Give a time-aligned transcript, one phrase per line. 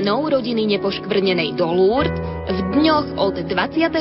[0.00, 2.16] Členov rodiny nepoškvrnenej do Lourdes
[2.48, 4.00] v dňoch od 29.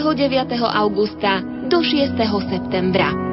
[0.64, 2.16] augusta do 6.
[2.48, 3.29] septembra.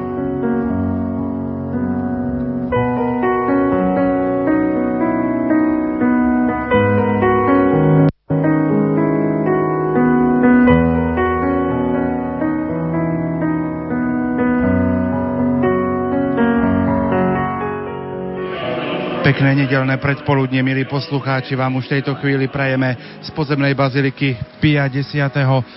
[19.27, 24.87] Pekné nedelné predpoludne, milí poslucháči, vám už v tejto chvíli prajeme z pozemnej baziliky Pia
[24.87, 25.03] 10.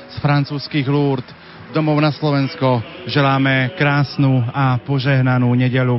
[0.07, 1.27] z francúzských Lourdes
[1.75, 2.79] domov na Slovensko.
[3.11, 5.99] Želáme krásnu a požehnanú nedelu.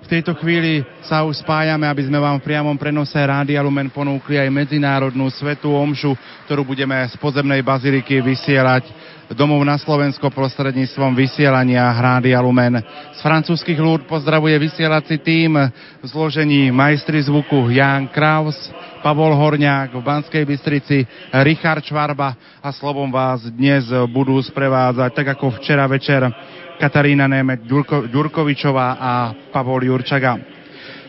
[0.00, 4.40] V tejto chvíli sa už spájame, aby sme vám v priamom prenose Rádia Lumen ponúkli
[4.40, 6.16] aj medzinárodnú svetú omšu,
[6.48, 8.88] ktorú budeme z pozemnej baziliky vysielať
[9.36, 12.80] domov na Slovensko prostredníctvom vysielania Hrádia Lumen.
[13.12, 15.56] Z francúzských ľúd pozdravuje vysielací tým
[16.00, 18.56] v zložení majstri zvuku Jan Kraus,
[19.04, 21.04] Pavol Horňák v Banskej Bystrici,
[21.44, 26.24] Richard Čvarba a slovom vás dnes budú sprevádzať, tak ako včera večer,
[26.80, 27.66] Katarína Némec
[28.08, 29.12] Ďurkovičová a
[29.52, 30.58] Pavol Jurčaga.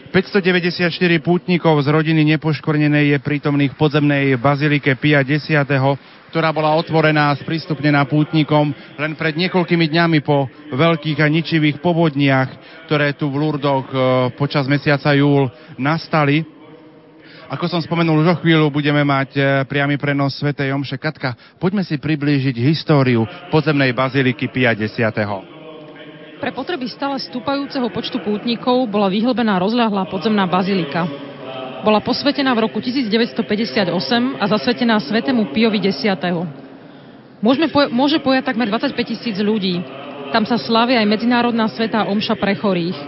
[0.10, 0.90] 594
[1.22, 5.62] pútnikov z rodiny nepoškornenej je prítomných v podzemnej bazilike Pia 10
[6.30, 12.50] ktorá bola otvorená a sprístupnená pútnikom len pred niekoľkými dňami po veľkých a ničivých povodniach,
[12.86, 13.98] ktoré tu v Lurdoch e,
[14.38, 16.46] počas mesiaca júl nastali.
[17.50, 20.54] Ako som spomenul, už o chvíľu budeme mať e, priamy prenos Sv.
[20.54, 21.02] Omše.
[21.02, 25.58] Katka, poďme si priblížiť históriu podzemnej baziliky Pia 10.
[26.40, 31.04] Pre potreby stále stúpajúceho počtu pútnikov bola vyhlbená rozľahlá podzemná bazilika.
[31.80, 33.88] Bola posvetená v roku 1958
[34.36, 36.04] a zasvetená svetému Piovi X.
[37.40, 39.80] Môžeme po, môže pojať takmer 25 tisíc ľudí.
[40.36, 43.00] Tam sa slávia aj medzinárodná svetá omša pre chorých.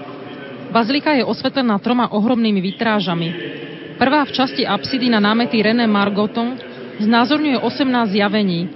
[0.72, 3.30] Bazilika je osvetlená troma ohromnými vitrážami.
[4.00, 6.56] Prvá v časti apsidy na námety René Margoton
[7.04, 8.72] znázorňuje 18 zjavení.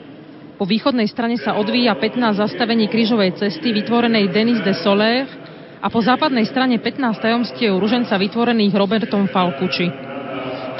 [0.60, 5.45] Po východnej strane sa odvíja 15 zastavení krížovej cesty vytvorenej Denis de Soler
[5.86, 9.86] a po západnej strane 15 tajomstiev ruženca vytvorených Robertom Falkuči.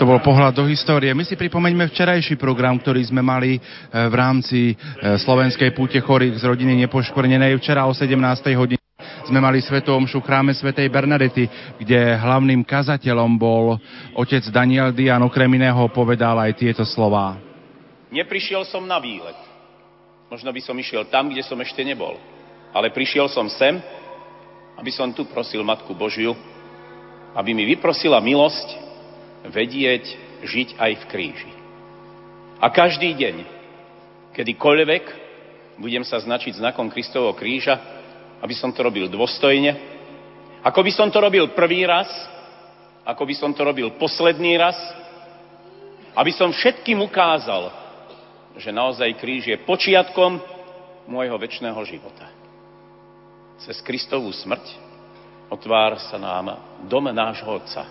[0.02, 1.14] To bol pohľad do histórie.
[1.14, 3.60] My si pripomeňme včerajší program, ktorý sme mali e,
[3.94, 4.76] v rámci e,
[5.22, 7.56] Slovenskej púte chorých z rodiny nepoškvrnenej.
[7.62, 8.18] Včera o 17.
[8.58, 8.82] hodine
[9.30, 11.48] sme mali svetom omšu chráme svätej Bernadety,
[11.80, 13.78] kde hlavným kazateľom bol
[14.18, 17.38] otec Daniel Dian, okrem iného povedal aj tieto slová.
[18.10, 19.38] Neprišiel som na výlet.
[20.34, 22.18] Možno by som išiel tam, kde som ešte nebol.
[22.76, 23.80] Ale prišiel som sem,
[24.76, 26.36] aby som tu prosil Matku Božiu,
[27.36, 28.68] aby mi vyprosila milosť
[29.48, 30.06] vedieť
[30.44, 31.52] žiť aj v kríži.
[32.60, 33.36] A každý deň,
[34.36, 35.04] kedykoľvek
[35.80, 37.76] budem sa značiť znakom Kristovho kríža,
[38.40, 39.76] aby som to robil dôstojne,
[40.64, 42.08] ako by som to robil prvý raz,
[43.06, 44.76] ako by som to robil posledný raz,
[46.16, 47.70] aby som všetkým ukázal,
[48.56, 50.40] že naozaj kríž je počiatkom
[51.12, 52.45] môjho väčšného života
[53.64, 54.64] cez Kristovú smrť
[55.48, 57.88] otvára sa nám dom nášho Otca.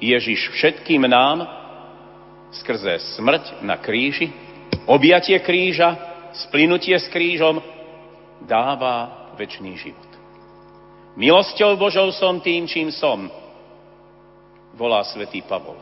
[0.00, 1.44] Ježiš všetkým nám
[2.54, 4.32] skrze smrť na kríži,
[4.86, 5.96] objatie kríža,
[6.46, 7.60] splynutie s krížom
[8.46, 10.10] dáva väčší život.
[11.18, 13.28] Milosťou Božou som tým, čím som,
[14.78, 15.76] volá svätý Pavol.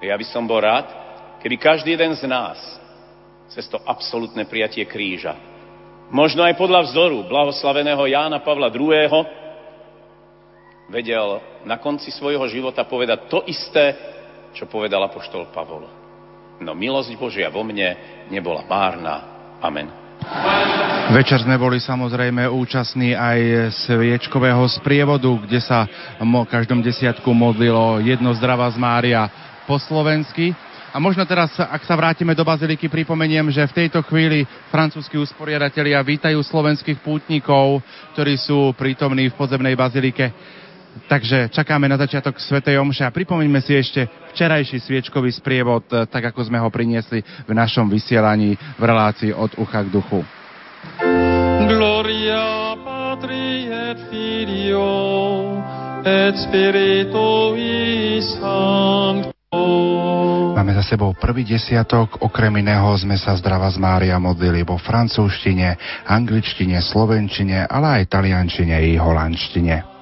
[0.00, 0.88] Ja by som bol rád,
[1.44, 2.58] keby každý jeden z nás
[3.52, 5.49] cez to absolútne prijatie kríža
[6.10, 9.24] možno aj podľa vzoru blahoslaveného Jána Pavla II.
[10.90, 13.94] vedel na konci svojho života povedať to isté,
[14.52, 15.86] čo povedal apoštol Pavol.
[16.60, 17.96] No milosť Božia vo mne
[18.28, 19.14] nebola márna.
[19.62, 19.88] Amen.
[21.10, 25.88] Večer sme boli samozrejme účastní aj sviečkového sprievodu, kde sa
[26.20, 29.26] mo každom desiatku modlilo jedno zdravá z Mária
[29.64, 30.52] po slovensky.
[30.90, 34.42] A možno teraz, ak sa vrátime do Baziliky, pripomeniem, že v tejto chvíli
[34.74, 37.78] francúzskí usporiadatelia vítajú slovenských pútnikov,
[38.18, 40.34] ktorí sú prítomní v podzemnej Bazilike.
[41.06, 46.50] Takže čakáme na začiatok Svetej Omše a pripomeňme si ešte včerajší sviečkový sprievod, tak ako
[46.50, 50.26] sme ho priniesli v našom vysielaní v relácii od ucha k duchu.
[51.70, 55.62] Gloria Patri et Filio
[56.02, 59.89] et Spiritui Sancto
[60.60, 65.80] Máme za sebou prvý desiatok, okrem iného sme sa zdrava z Mária modlili vo francúzštine,
[66.04, 69.99] angličtine, slovenčine, ale aj taliančine i holandštine.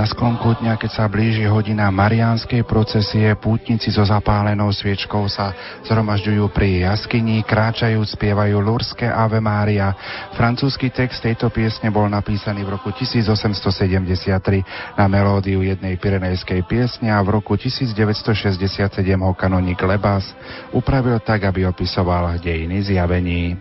[0.00, 5.52] Na sklonku dňa, keď sa blíži hodina mariánskej procesie, pútnici so zapálenou sviečkou sa
[5.84, 9.92] zhromažďujú pri jaskyni, kráčajú, spievajú Lurské Ave Mária.
[10.40, 17.20] Francúzsky text tejto piesne bol napísaný v roku 1873 na melódiu jednej pirenejskej piesne a
[17.20, 20.32] v roku 1967 ho kanonik Lebas
[20.72, 23.60] upravil tak, aby opisoval dejiny zjavení.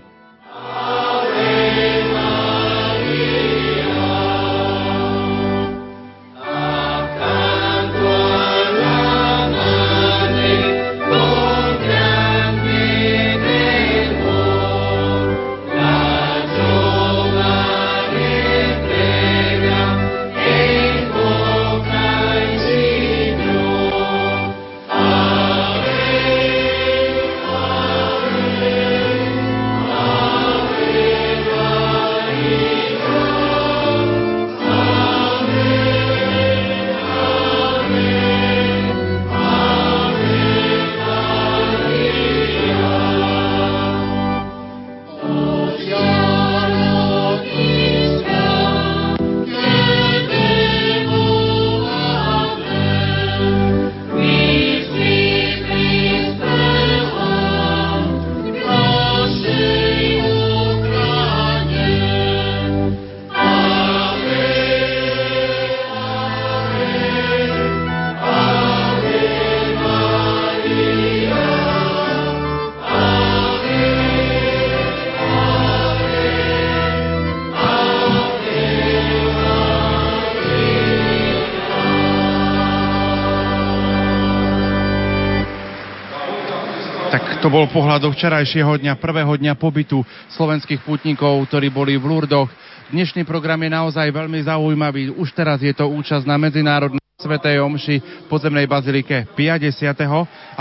[87.50, 90.06] To bol pohľad do včerajšieho dňa, prvého dňa pobytu
[90.38, 92.46] slovenských putníkov, ktorí boli v Lurdoch.
[92.94, 95.10] Dnešný program je naozaj veľmi zaujímavý.
[95.18, 99.66] Už teraz je to účasť na medzinárodnej Svetej Omši podzemnej bazilike 50.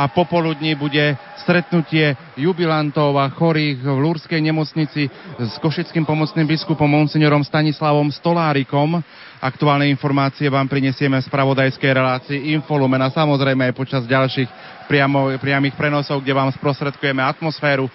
[0.00, 1.12] a popoludní bude
[1.44, 8.96] stretnutie jubilantov a chorých v Lúrskej nemocnici s košickým pomocným biskupom monsignorom Stanislavom Stolárikom.
[9.44, 15.76] Aktuálne informácie vám prinesieme v spravodajskej relácii Infolumen a samozrejme aj počas ďalších priamo, priamých
[15.76, 17.92] prenosov, kde vám sprostredkujeme atmosféru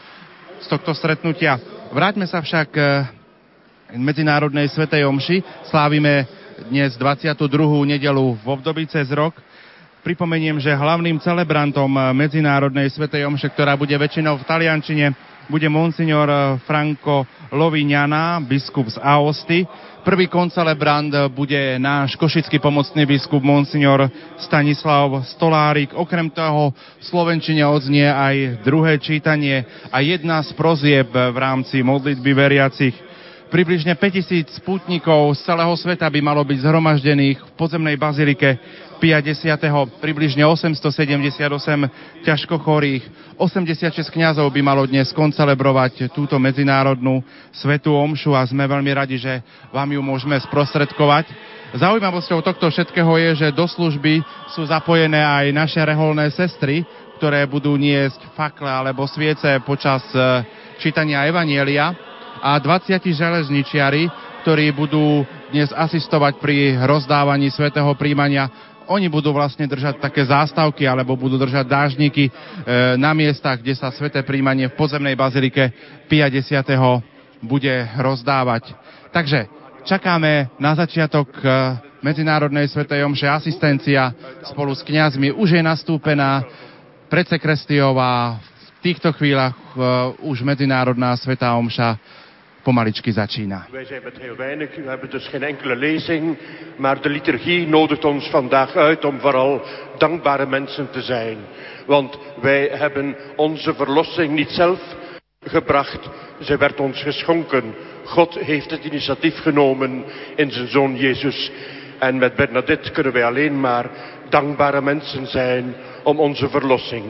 [0.61, 1.57] z tohto stretnutia.
[1.89, 2.77] Vráťme sa však k
[3.97, 5.41] Medzinárodnej Svetej Omši.
[5.73, 6.29] Slávime
[6.69, 7.49] dnes 22.
[7.89, 9.33] nedelu v období cez rok.
[10.05, 15.17] Pripomeniem, že hlavným celebrantom Medzinárodnej Svetej Omše, ktorá bude väčšinou v Taliančine,
[15.49, 19.65] bude monsignor Franco Lovignana, biskup z Aosty.
[20.03, 25.95] Prvý koncelebrant bude náš košický pomocný biskup Monsignor Stanislav Stolárik.
[25.95, 32.31] Okrem toho v Slovenčine odznie aj druhé čítanie a jedna z prozieb v rámci modlitby
[32.35, 32.91] veriacich.
[33.47, 38.59] Približne 5000 spútnikov z celého sveta by malo byť zhromaždených v podzemnej bazilike
[39.03, 39.99] 50.
[39.99, 43.03] približne 878 ťažko chorých.
[43.35, 47.19] 86 kňazov by malo dnes koncelebrovať túto medzinárodnú
[47.51, 49.43] svetú omšu a sme veľmi radi, že
[49.75, 51.27] vám ju môžeme sprostredkovať.
[51.75, 54.23] Zaujímavosťou tohto všetkého je, že do služby
[54.55, 56.87] sú zapojené aj naše reholné sestry,
[57.19, 60.47] ktoré budú niesť fakle alebo sviece počas e,
[60.79, 61.91] čítania Evanielia
[62.39, 64.07] a 20 železničiari,
[64.47, 71.15] ktorí budú dnes asistovať pri rozdávaní svetého príjmania oni budú vlastne držať také zástavky alebo
[71.15, 72.31] budú držať dážniky e,
[72.99, 75.71] na miestach, kde sa sveté príjmanie v pozemnej bazilike
[76.07, 77.43] 50.
[77.43, 78.75] bude rozdávať.
[79.11, 79.47] Takže
[79.87, 81.47] čakáme na začiatok e,
[82.03, 84.11] Medzinárodnej svetej omše asistencia
[84.43, 85.31] spolu s kňazmi.
[85.31, 86.43] Už je nastúpená
[87.07, 89.63] predsekrestiová v týchto chvíľach e,
[90.27, 91.95] už Medzinárodná svetá omša
[92.63, 93.67] pomaličky začína.
[93.71, 96.37] Wij zijn met heel weinig, we hebben dus geen enkele lezing,
[96.77, 99.61] maar de liturgie nodigt ons vandaag uit om vooral
[99.97, 101.37] dankbare mensen te zijn.
[101.85, 104.79] Want wij hebben onze verlossing niet zelf
[105.45, 106.09] gebracht,
[106.41, 107.75] ze werd ons geschonken.
[108.05, 110.03] God heeft het initiatief genomen
[110.35, 111.51] in zijn zoon Jezus.
[111.99, 113.89] En met Bernadette kunnen wij alleen maar
[114.29, 117.05] dankbare mensen zijn om onze verlossing.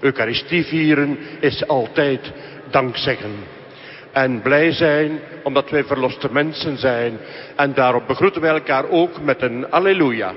[0.00, 2.32] Eucharistie vieren is altijd
[2.70, 3.57] dankzeggen
[4.22, 7.18] en blij zijn omdat wij verloste mensen zijn.
[7.56, 10.32] En daarop begroeten wij elkaar ook met een Alleluia.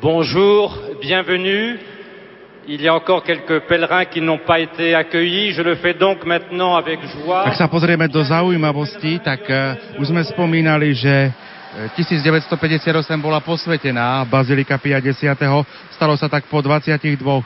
[0.00, 1.76] Bonjour, bienvenue.
[2.68, 5.50] Il y a encore quelques pèlerins qui n'ont pas été accueillis.
[5.50, 7.50] Je le fais donc maintenant avec joie.
[7.50, 11.34] Ak sa pozrieme do zaujímavosti, tak uh, už sme spomínali, že
[11.98, 15.34] 1958 bola posvetená Bazilika 50.
[15.90, 17.42] Stalo sa tak po 22 uh,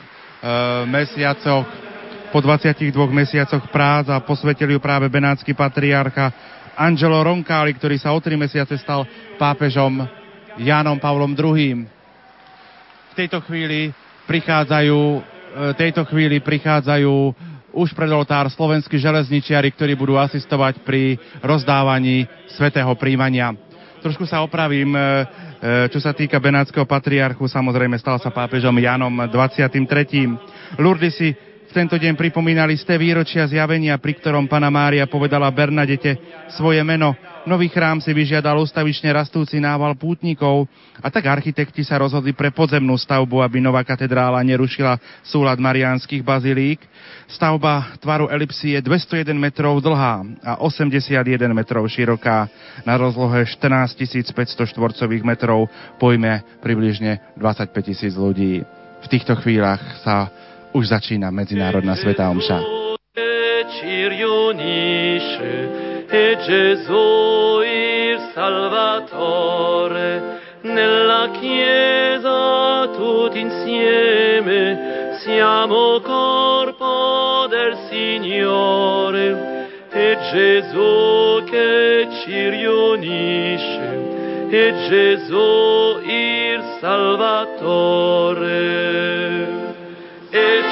[0.85, 1.65] mesiacoch
[2.33, 6.33] po 22 mesiacoch prác a posvetil ju práve benátsky patriarcha
[6.77, 9.05] Angelo Roncalli, ktorý sa o 3 mesiace stal
[9.41, 10.05] pápežom
[10.61, 11.92] Jánom Pavlom II.
[13.13, 13.93] V tejto chvíli
[14.25, 15.21] prichádzajú, e,
[15.77, 17.13] tejto chvíli prichádzajú
[17.77, 22.25] už pred oltár slovenskí železničiari, ktorí budú asistovať pri rozdávaní
[22.57, 23.53] svetého príjmania.
[24.01, 25.05] Trošku sa opravím, e, e,
[25.93, 30.81] čo sa týka benátskeho patriarchu, samozrejme stal sa pápežom Janom 23.
[30.81, 36.17] Lourdes si v tento deň pripomínali ste výročia zjavenia, pri ktorom Pana Mária povedala Bernadete
[36.57, 37.13] svoje meno.
[37.43, 40.71] Nový chrám si vyžiadal ustavične rastúci nával pútnikov
[41.03, 44.95] a tak architekti sa rozhodli pre podzemnú stavbu, aby nová katedrála nerušila
[45.27, 46.79] súlad mariánskych bazilík.
[47.27, 51.19] Stavba tvaru elipsy je 201 metrov dlhá a 81
[51.51, 52.47] metrov široká.
[52.87, 55.67] Na rozlohe 14 500 štvorcových metrov
[55.99, 58.63] pojme približne 25 tisíc ľudí.
[59.03, 60.31] V týchto chvíľach sa
[60.71, 62.63] už začína Medzinárodná Svetá Omša.
[66.15, 82.07] E Gesù il Salvatore nella Chiesa tutti insieme siamo corpo del Signore e Gesù che
[82.21, 84.11] ci riunisce
[84.51, 88.51] e Gesù il Salvatore.
[90.29, 90.72] E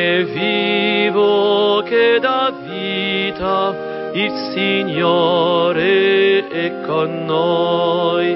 [0.00, 8.34] Pane vivo che dà vita, il Signore è con noi.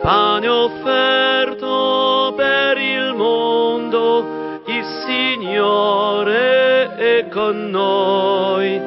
[0.00, 8.80] Pane offerto per il mondo, il Signore è con noi.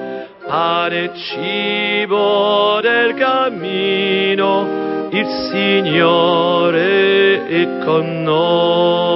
[0.48, 4.68] Pane cibo del cammino,
[5.12, 9.15] il Signore è con noi.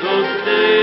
[0.00, 0.79] dos teus.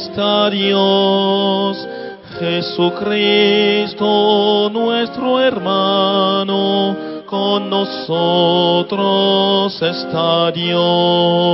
[0.00, 1.88] está Dios,
[2.38, 4.04] Jesucristo
[4.72, 9.00] nuestro hermano, con nosotros
[9.82, 11.45] está Dios.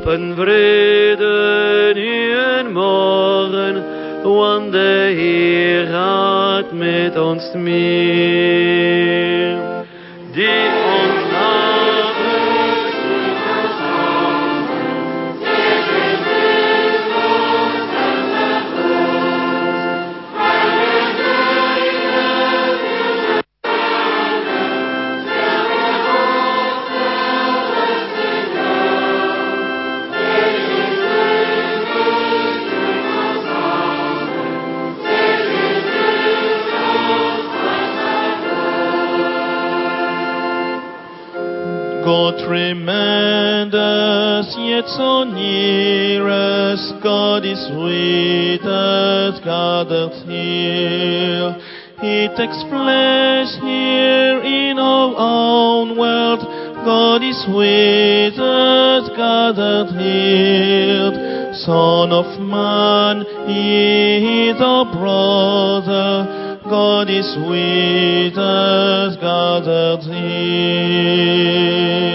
[0.00, 0.89] Open een.
[52.40, 56.40] takes flesh, here in our own world.
[56.86, 61.52] God is with us, gathered here.
[61.52, 66.58] Son of man, he is our brother.
[66.64, 72.09] God is with us, gathered here.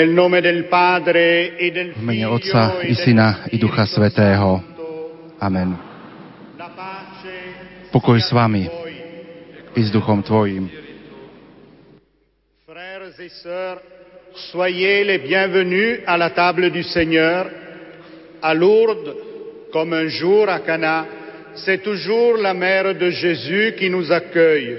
[0.00, 3.84] E v mene Otca e i Syna i Ducha
[5.38, 5.76] Amen.
[7.92, 8.68] Pokoj s vami
[9.76, 9.92] i s.
[12.66, 13.82] Frères et sœurs,
[14.50, 17.50] soyez les bienvenus à la table du Seigneur,
[18.40, 19.16] à Lourdes,
[19.70, 21.04] comme un jour à Cana,
[21.54, 24.78] c'est toujours la mère de Jésus qui nous accueille,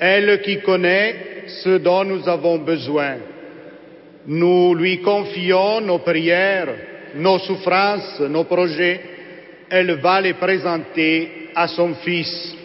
[0.00, 1.14] elle qui connaît
[1.62, 3.33] ce dont nous avons besoin.
[4.26, 6.74] Nous lui confions nos prières,
[7.14, 9.00] nos souffrances, nos projets.
[9.68, 12.56] Elle va les présenter à son Fils.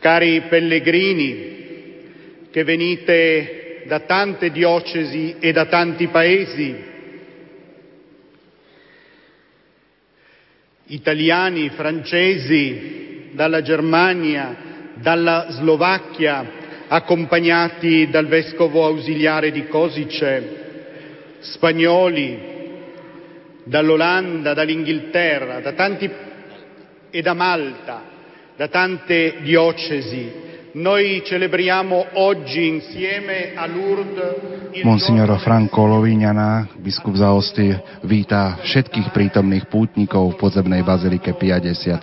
[0.00, 1.56] Cari pellegrini
[2.50, 6.74] che venite da tante diocesi e da tanti paesi,
[10.86, 14.56] italiani, francesi, dalla Germania,
[14.94, 16.57] dalla Slovacchia,
[16.88, 20.66] accompagnati dal vescovo ausiliare di Kosice,
[21.40, 22.56] spagnoli,
[23.64, 26.10] dall'Olanda, dall'Inghilterra, da tanti
[27.10, 28.02] e da Malta,
[28.56, 30.46] da tante diocesi.
[30.72, 37.72] Noi celebriamo oggi insieme a Lourdes il Monsignor Franco Loviňana, biskup za Osty,
[38.04, 41.98] víta všetkých prítomných pútnikov v podzemnej bazilike 50.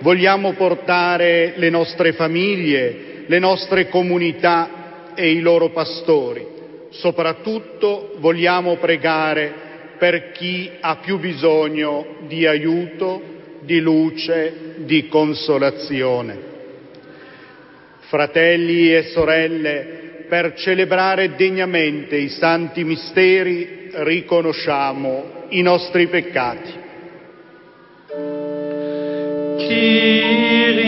[0.00, 6.46] Vogliamo portare le nostre famiglie, le nostre comunità e i loro pastori.
[6.90, 9.66] Soprattutto vogliamo pregare
[9.98, 13.20] per chi ha più bisogno di aiuto,
[13.62, 16.46] di luce, di consolazione.
[18.00, 19.96] Fratelli e sorelle,
[20.28, 26.86] per celebrare degnamente i santi misteri riconosciamo i nostri peccati.
[29.68, 30.87] 西岭。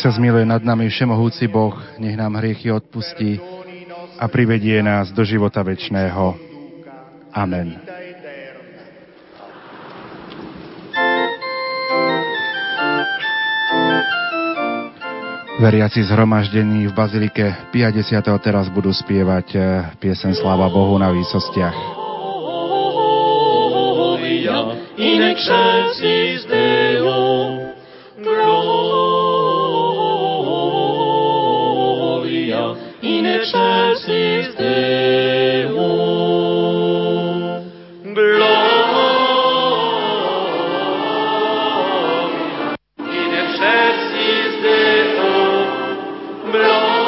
[0.00, 3.36] Nech sa zmiluje nad nami všemohúci Boh, nech nám hriechy odpustí
[4.16, 6.40] a privedie nás do života večného.
[7.36, 7.76] Amen.
[15.60, 18.24] Veriaci zhromaždení v Bazilike 50.
[18.40, 21.76] teraz budú spievať eh, piesen Sláva Bohu na výsostiach.
[24.00, 26.48] Gloria in excelsis
[33.50, 35.90] excelsis Deo.
[38.04, 38.38] Gloria
[42.98, 45.34] in excelsis Deo.
[46.52, 47.00] Gloria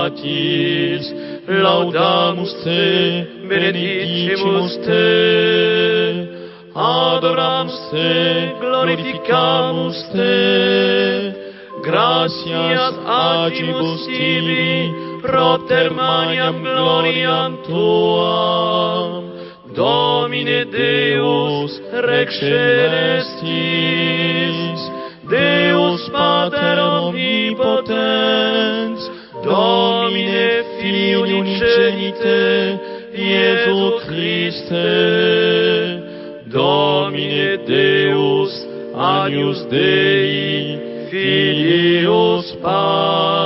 [0.00, 1.12] voluntatis
[1.46, 5.08] laudamus te benedicimus te.
[6.74, 11.34] Adoramus te glorificamus te.
[11.82, 19.24] Gratias agibus tibi propter maniam gloriam tuam.
[19.74, 23.50] Domine Deus Rex Celestis,
[25.30, 29.10] Deus Pater Omnipotens,
[29.44, 29.89] Domine
[31.60, 32.80] Unicenite,
[33.12, 34.88] Iesu Christe,
[36.48, 43.39] Domine Deus, Agnus Dei, Filius Patris,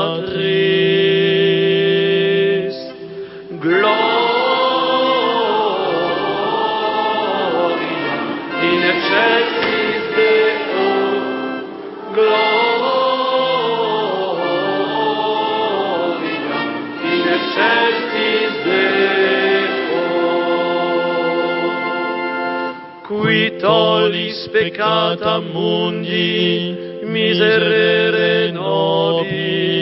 [24.14, 29.81] tollis peccata mundi, miserere nobis.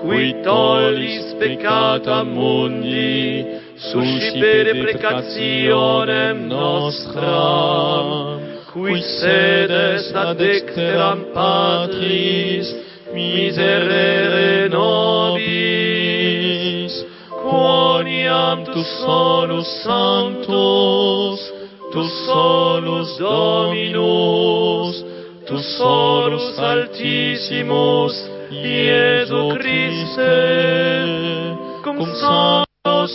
[0.00, 3.44] Qui tollis peccata mundi,
[3.76, 8.40] suscipere precationem nostram.
[8.72, 12.74] Qui sedes ad dexteram Patris,
[13.12, 15.68] miserere nobis.
[17.28, 21.47] Quoniam tu solus sanctus,
[21.92, 25.04] tu solus Dominus,
[25.46, 28.14] tu solus Altissimus,
[28.50, 30.34] Iesu Christe,
[31.84, 33.06] cum Sancto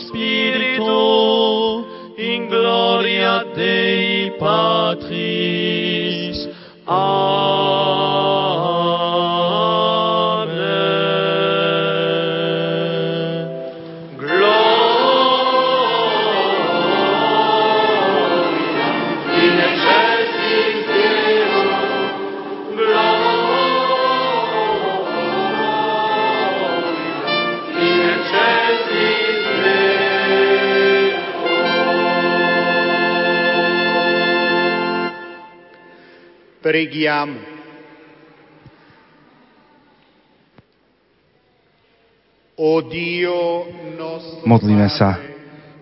[44.00, 45.20] Nostro Modlíme sa.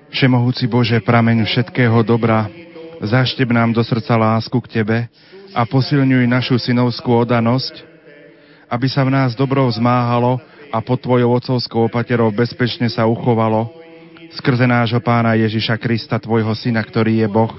[0.10, 2.50] Všemohúci Bože, prameň všetkého dobra,
[2.98, 5.06] zašteb nám do srdca lásku k Tebe
[5.54, 7.86] a posilňuj našu synovskú odanosť,
[8.66, 10.42] aby sa v nás dobro zmáhalo
[10.74, 13.70] a pod Tvojou otcovskou opaterou bezpečne sa uchovalo
[14.34, 17.54] skrze nášho Pána Ježiša Krista, Tvojho Syna, ktorý je Boh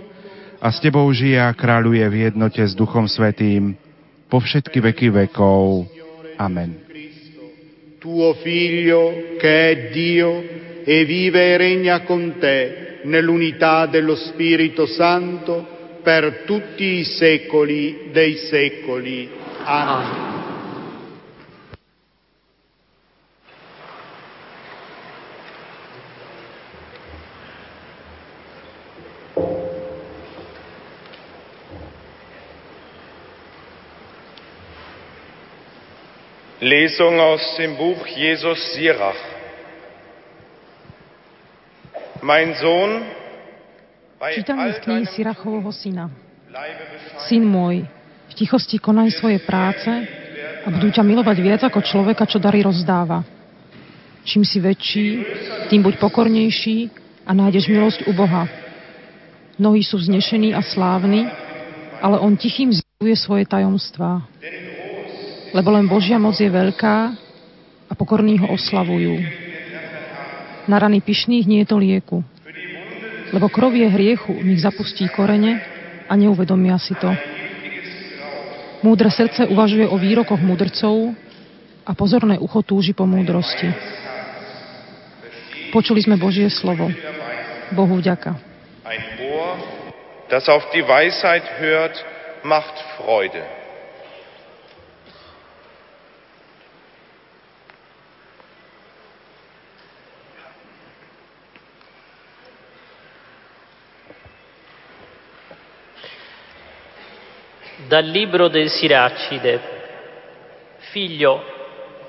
[0.62, 3.74] a s Tebou žije a kráľuje v jednote s Duchom Svetým
[4.30, 5.90] po všetky veky vekov.
[6.38, 6.78] Amen.
[8.02, 10.42] tuo Figlio che è Dio
[10.82, 18.34] e vive e regna con te nell'unità dello Spirito Santo per tutti i secoli dei
[18.50, 19.30] secoli.
[19.62, 20.31] Amen.
[36.62, 39.18] Lesung aus dem Buch Jesus Sirach.
[42.22, 43.02] Mein Sohn,
[44.30, 46.06] Čítanie z knihy Sirachovho syna.
[47.26, 47.82] Syn môj,
[48.30, 49.90] v tichosti konaj svoje práce
[50.62, 53.26] a budú ťa milovať viac ako človeka, čo dary rozdáva.
[54.22, 55.06] Čím si väčší,
[55.66, 56.94] tým buď pokornejší
[57.26, 58.46] a nájdeš milosť u Boha.
[59.58, 61.26] Mnohí sú vznešení a slávni,
[61.98, 64.22] ale on tichým zjavuje svoje tajomstvá.
[65.52, 66.96] Lebo len Božia moc je veľká
[67.88, 69.20] a pokorní ho oslavujú.
[70.64, 72.18] Na rany pyšných nie je to lieku.
[73.32, 75.60] Lebo krov je hriechu, v nich zapustí korene
[76.08, 77.12] a neuvedomia si to.
[78.82, 81.14] Múdre srdce uvažuje o výrokoch mudrcov
[81.86, 83.68] a pozorné ucho túži po múdrosti.
[85.72, 86.88] Počuli sme Božie slovo.
[87.72, 88.36] Bohu vďaka.
[90.28, 91.96] Das auf die Weisheit hört,
[92.44, 93.61] macht Freude.
[107.92, 109.60] Dal libro del Siracide.
[110.78, 111.44] Figlio,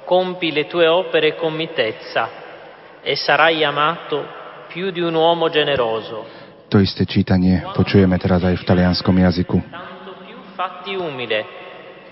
[0.05, 2.29] compi le tue opere con mitezza
[3.01, 4.25] e sarai amato
[4.69, 6.25] più di un uomo generoso.
[6.69, 9.59] To isté čítanie počujeme teraz aj v talianskom jazyku.
[10.55, 11.45] Fatti umile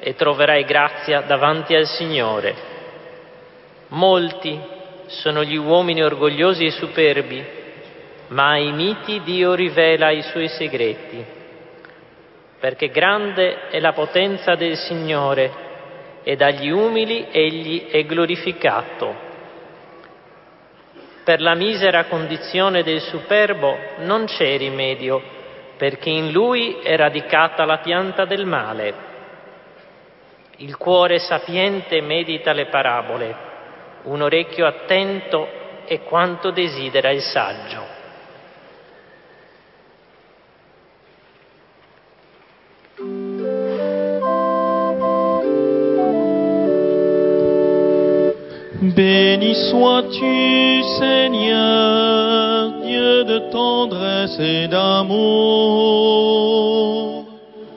[0.03, 2.53] e troverai grazia davanti al Signore.
[3.95, 4.59] Molti
[5.07, 7.41] sono gli uomini orgogliosi e superbi,
[8.35, 11.39] ma ai miti Dio rivela i suoi segreti.
[12.61, 15.51] Perché grande è la potenza del Signore
[16.21, 19.15] e dagli umili egli è glorificato.
[21.23, 25.23] Per la misera condizione del superbo non c'è rimedio,
[25.75, 28.93] perché in lui è radicata la pianta del male.
[30.57, 33.35] Il cuore sapiente medita le parabole,
[34.03, 35.49] un orecchio attento
[35.85, 37.90] è quanto desidera il saggio.
[48.95, 52.41] Béni sois-tu, Seigneur,
[53.23, 55.13] de tendresse et d'amour.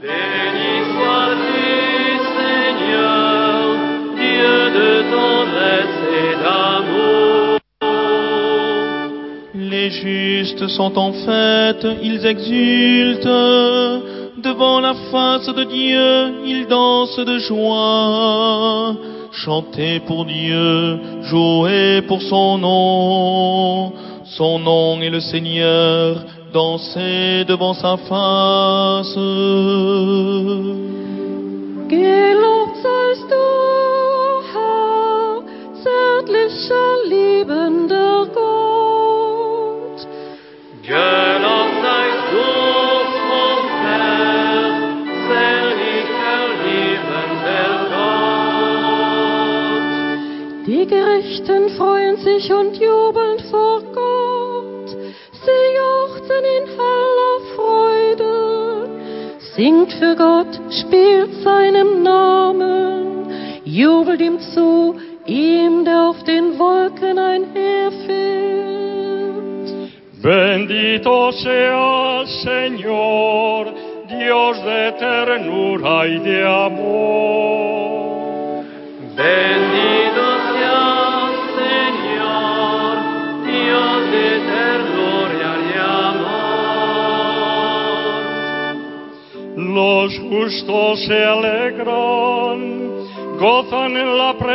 [0.03, 1.65] Béni sois-tu,
[2.39, 3.55] Seigneur,
[4.17, 7.59] Dieu de tendresse et d'amour.
[9.55, 14.03] Les justes sont en fête, ils exultent.
[14.43, 18.95] Devant la face de Dieu, ils dansent de joie.
[19.35, 23.93] Chantez pour Dieu, jouez pour son nom.
[24.25, 29.19] Son nom est le Seigneur, dansez devant sa face.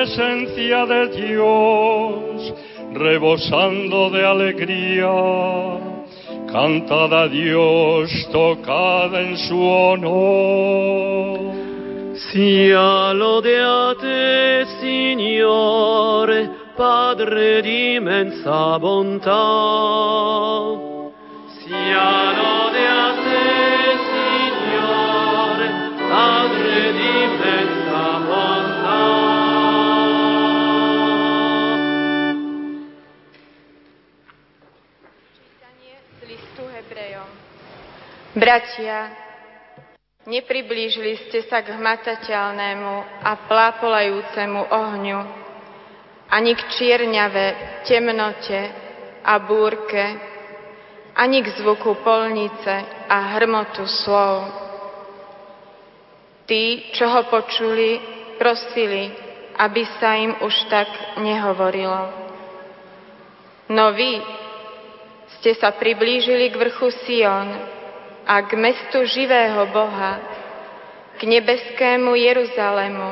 [0.10, 2.54] Presencia de Dios,
[2.94, 5.12] rebosando de alegría.
[6.52, 11.54] Cantad a Dios, tocad en su honor.
[12.32, 19.46] Sia lodeate, Signore, Padre di immensa bontà.
[21.62, 23.42] Sia lodeate,
[24.10, 25.68] Signore,
[26.10, 27.69] Padre di immensa
[38.30, 39.10] Bratia,
[40.30, 45.20] nepriblížili ste sa k hmatateľnému a plápolajúcemu ohňu,
[46.30, 47.46] ani k čierňave,
[47.90, 48.62] temnote
[49.26, 50.06] a búrke,
[51.18, 54.46] ani k zvuku polnice a hrmotu slov.
[56.46, 57.98] Tí, čo ho počuli,
[58.38, 59.10] prosili,
[59.58, 62.14] aby sa im už tak nehovorilo.
[63.74, 64.22] No vy,
[65.42, 67.79] ste sa priblížili k vrchu Sion
[68.30, 70.22] a k mestu živého Boha,
[71.18, 73.10] k nebeskému Jeruzalému,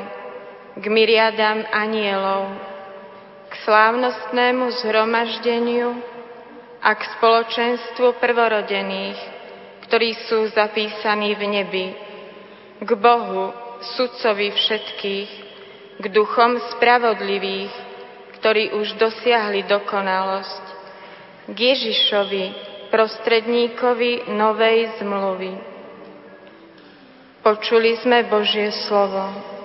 [0.77, 2.53] k myriadám anielov,
[3.49, 5.97] k slávnostnému zhromaždeniu
[6.85, 9.17] a k spoločenstvu prvorodených,
[9.89, 11.87] ktorí sú zapísaní v nebi,
[12.85, 13.49] k Bohu,
[13.97, 15.31] sudcovi všetkých,
[15.97, 17.73] k duchom spravodlivých,
[18.37, 20.65] ktorí už dosiahli dokonalosť,
[21.49, 25.53] k Ježišovi, prostredníkovi novej zmluvy.
[27.43, 29.55] Počuli sme Božie slovo.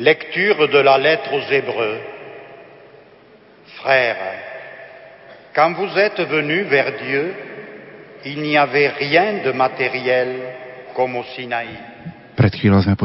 [0.00, 2.00] Lecture de la lettre aux Hébreux.
[3.80, 4.16] Frères,
[5.54, 7.34] quand vous êtes venus vers Dieu,
[8.24, 10.40] il n'y avait rien de matériel
[10.94, 11.89] comme au Sinaï.
[12.40, 12.96] Pred chvíľou sme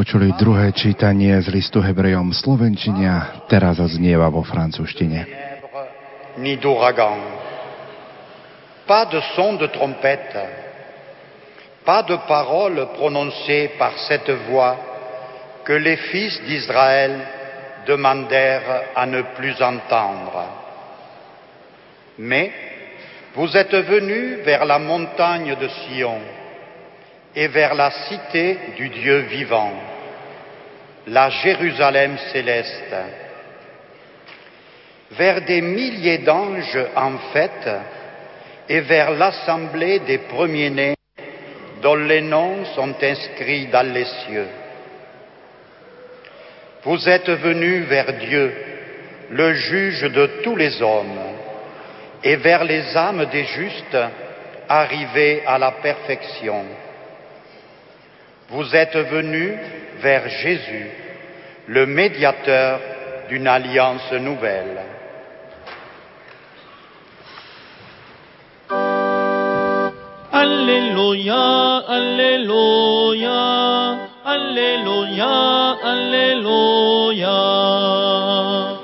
[8.88, 10.40] pas de son de trompette,
[11.84, 14.80] pas de paroles prononcées par cette voix
[15.68, 17.20] que les fils d'Israël
[17.84, 20.48] demandèrent à ne plus entendre.
[22.16, 22.52] Mais
[23.36, 26.35] vous êtes venus vers la montagne de Sion
[27.36, 29.70] et vers la cité du Dieu vivant,
[31.06, 32.96] la Jérusalem céleste,
[35.10, 37.70] vers des milliers d'anges en fête
[38.68, 40.94] et vers l'assemblée des premiers-nés
[41.82, 44.48] dont les noms sont inscrits dans les cieux.
[46.84, 48.54] Vous êtes venus vers Dieu,
[49.30, 51.20] le juge de tous les hommes,
[52.24, 53.98] et vers les âmes des justes
[54.68, 56.64] arrivés à la perfection.
[58.48, 59.54] Vous êtes venus
[60.00, 60.86] vers Jésus,
[61.66, 62.80] le médiateur
[63.28, 64.82] d'une alliance nouvelle.
[70.32, 75.56] Alléluia, Alléluia, Alléluia.
[77.16, 78.75] Alléluia,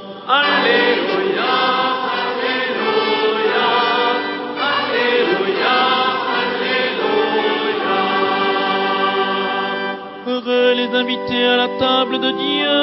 [11.03, 12.80] invités à la table de Dieu.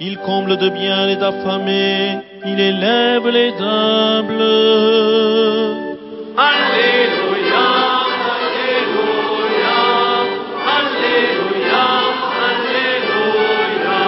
[0.00, 2.18] Il comble de bien les affamés.
[2.44, 4.42] Il élève les humbles.
[6.50, 7.66] Alléluia,
[8.36, 9.80] Alléluia,
[10.78, 11.84] Alléluia,
[12.48, 14.02] Alleluia.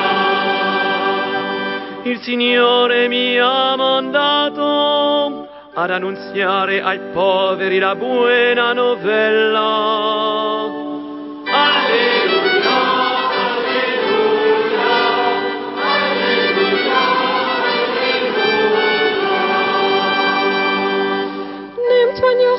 [2.11, 10.84] Il Signore mi ha mandato ad annunziare ai poveri la buona novella.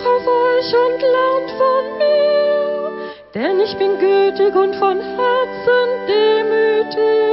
[0.06, 2.92] Auf euch und lernt von mir,
[3.34, 7.25] denn ich bin gütig und von Herzen demütig.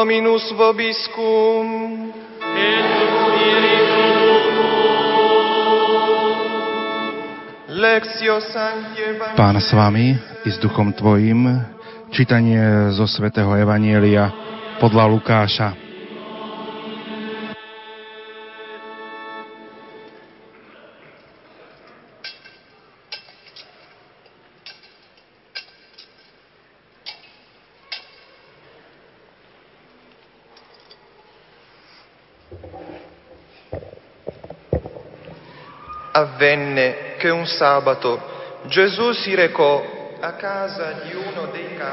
[0.00, 1.68] Dominus vobiscum.
[9.36, 11.52] Pán s vami i s duchom tvojim.
[12.16, 14.32] Čítanie zo svätého Evanielia
[14.80, 15.89] podľa Lukáša.
[37.40, 38.20] Un sabato
[38.68, 39.80] Gesù si recò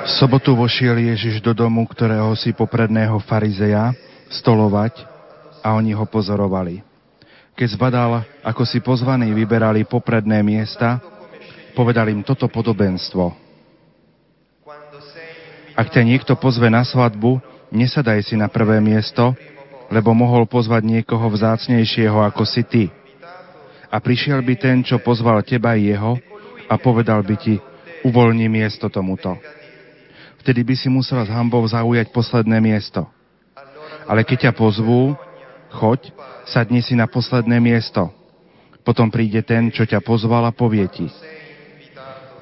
[0.04, 3.96] V sobotu vošiel Ježiš do domu, ktorého si popredného farizeja
[4.28, 5.08] stolovať
[5.64, 6.84] a oni ho pozorovali.
[7.56, 11.00] Keď zbadal, ako si pozvaní vyberali popredné miesta,
[11.72, 13.32] povedal im toto podobenstvo.
[15.80, 17.40] Ak ťa niekto pozve na svadbu,
[17.72, 19.32] nesadaj si na prvé miesto,
[19.88, 22.84] lebo mohol pozvať niekoho vzácnejšieho ako si ty.
[23.88, 26.20] A prišiel by ten, čo pozval teba jeho
[26.68, 27.56] a povedal by ti,
[28.04, 29.40] uvoľni miesto tomuto.
[30.44, 33.08] Vtedy by si musel s hambou zaujať posledné miesto.
[34.08, 35.16] Ale keď ťa pozvú,
[35.72, 36.12] choď,
[36.48, 38.12] sadni si na posledné miesto.
[38.88, 41.08] Potom príde ten, čo ťa pozval a povie ti.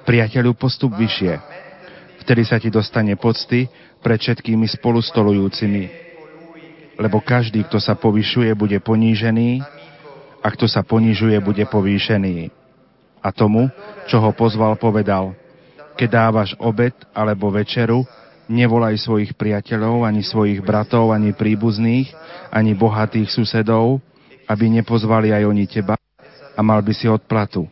[0.06, 1.34] Priateľu, postup vyššie.
[2.22, 3.66] Vtedy sa ti dostane pocty
[4.06, 5.84] pred všetkými spolustolujúcimi.
[7.02, 9.66] Lebo každý, kto sa povyšuje, bude ponížený
[10.46, 12.54] a kto sa ponižuje, bude povýšený.
[13.26, 13.66] A tomu,
[14.06, 15.34] čo ho pozval, povedal,
[15.98, 18.06] keď dávaš obed alebo večeru,
[18.46, 22.14] nevolaj svojich priateľov, ani svojich bratov, ani príbuzných,
[22.54, 23.98] ani bohatých susedov,
[24.46, 25.98] aby nepozvali aj oni teba
[26.54, 27.66] a mal by si odplatu.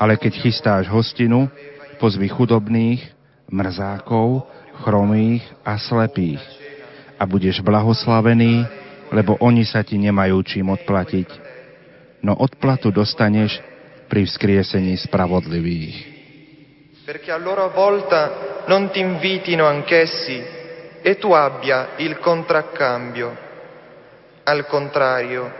[0.00, 1.52] Ale keď chystáš hostinu,
[2.00, 3.04] pozvi chudobných,
[3.52, 4.48] mrzákov,
[4.80, 6.40] chromých a slepých.
[7.20, 8.64] A budeš blahoslavený,
[9.12, 11.45] lebo oni sa ti nemajú čím odplatiť.
[12.26, 13.62] No odplatu dostaneš
[14.10, 16.16] pri vzkriesení spravodlivých.
[17.06, 20.42] perché a loro volta non ti invitino anch'essi
[21.00, 23.44] e tu abbia il contraccambio.
[24.42, 25.54] Al contrario,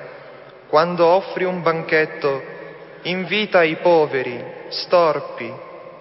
[0.67, 2.43] quando offri un banchetto,
[3.03, 5.53] invita i poveri, storpi,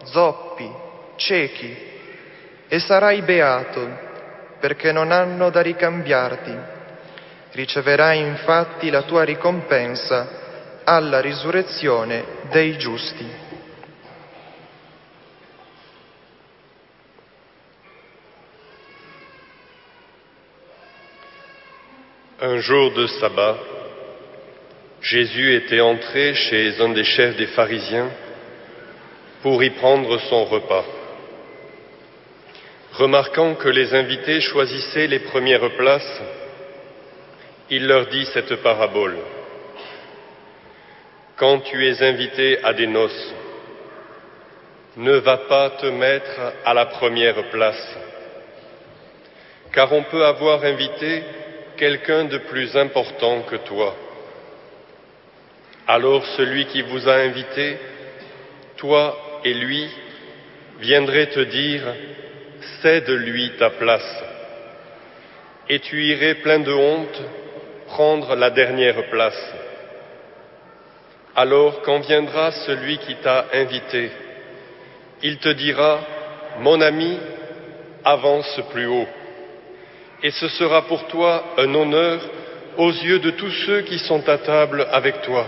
[0.05, 0.67] zoppi,
[1.15, 1.77] ciechi,
[2.67, 3.87] e sarai beato,
[4.59, 6.57] perché non hanno da ricambiarti.
[7.51, 10.44] Riceverai infatti la tua ricompensa
[10.85, 13.25] alla risurrezione dei giusti.
[22.37, 23.57] Un jour de sabbat,
[25.01, 28.09] Jésus était entré chez un des chefs des pharisiens
[29.41, 30.85] pour y prendre son repas.
[32.93, 36.21] Remarquant que les invités choisissaient les premières places,
[37.69, 39.17] il leur dit cette parabole.
[41.37, 43.33] Quand tu es invité à des noces,
[44.95, 47.97] ne va pas te mettre à la première place.
[49.73, 51.23] Car on peut avoir invité
[51.75, 53.93] quelqu'un de plus important que toi.
[55.87, 57.77] Alors celui qui vous a invité,
[58.77, 59.89] toi et lui,
[60.79, 61.83] viendrait te dire,
[62.81, 64.23] cède-lui ta place.
[65.67, 67.21] Et tu irais plein de honte
[67.87, 69.53] prendre la dernière place.
[71.35, 74.09] Alors quand viendra celui qui t'a invité,
[75.21, 75.99] il te dira,
[76.59, 77.17] mon ami,
[78.05, 79.07] avance plus haut.
[80.23, 82.21] Et ce sera pour toi un honneur
[82.77, 85.45] aux yeux de tous ceux qui sont à table avec toi.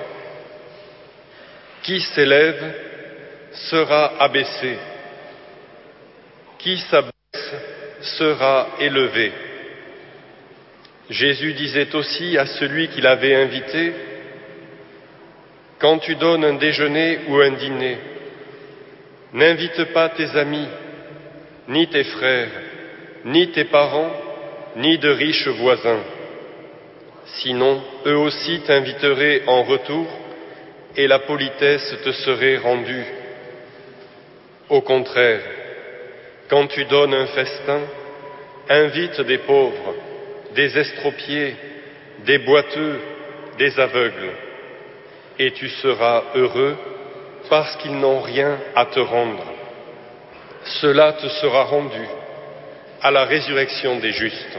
[1.84, 2.76] Qui s'élève
[3.70, 4.78] sera abaissé.
[6.60, 7.12] Qui s'abaisse
[8.02, 9.32] sera élevé.
[11.10, 13.94] Jésus disait aussi à celui qui l'avait invité,
[15.80, 17.98] Quand tu donnes un déjeuner ou un dîner,
[19.34, 20.68] n'invite pas tes amis,
[21.68, 22.50] ni tes frères,
[23.26, 24.12] ni tes parents,
[24.76, 26.04] ni de riches voisins.
[27.42, 30.08] Sinon, eux aussi t'inviteraient en retour
[30.96, 33.06] et la politesse te serait rendue.
[34.70, 35.42] Au contraire,
[36.50, 37.82] quand tu donnes un festin,
[38.70, 39.96] invite des pauvres,
[40.56, 41.56] des estropiés,
[42.26, 43.00] des boiteux,
[43.60, 44.32] des aveugles,
[45.40, 46.76] et tu seras heureux
[47.50, 49.44] parce qu'ils n'ont rien à te rendre.
[50.82, 52.08] Cela te sera rendu
[53.02, 54.58] à la résurrection des justes.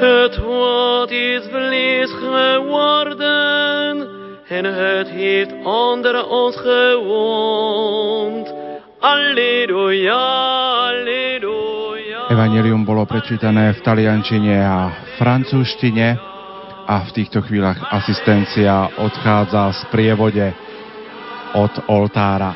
[0.00, 4.08] Het woord is vlees geworden
[4.48, 8.54] en het heeft onder ons gewoond.
[9.00, 10.24] Alleluja,
[10.88, 12.28] alleluja.
[12.28, 16.35] Evangelium bolo prečítané v taliančine a francúzštine
[16.86, 20.46] a v týchto chvíľach asistencia odchádza z prievode
[21.58, 22.54] od oltára.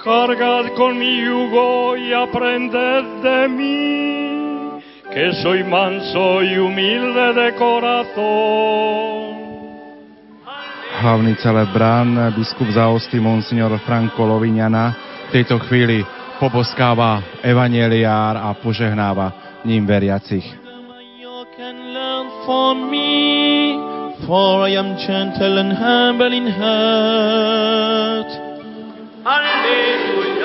[0.00, 3.84] Cargad con mi yugo y aprended de mí,
[5.10, 9.34] que soy manso y humilde de corazón.
[10.96, 14.96] Hlavný celebrán, biskup za Osty, monsignor Franko Loviňana,
[15.28, 16.06] v tejto chvíli
[16.38, 19.32] poboskáva evanieliár a požehnáva
[19.64, 20.66] ním veriacich.
[24.26, 28.30] for I am gentle and humble in heart.
[29.24, 30.35] Alleluja.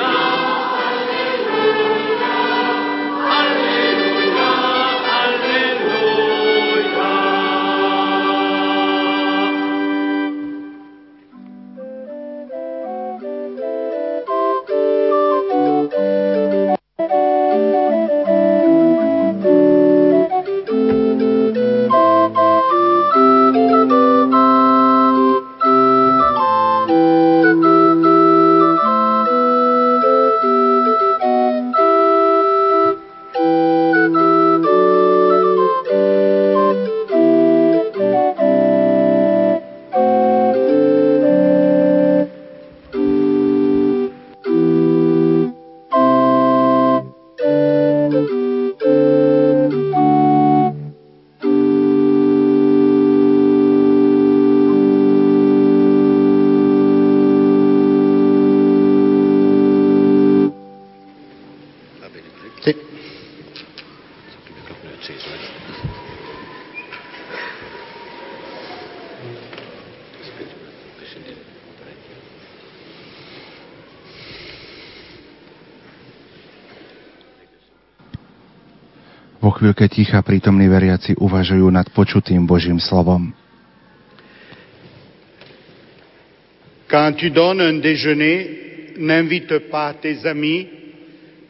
[86.88, 90.68] Quand tu donnes un déjeuner, n'invite pas tes amis,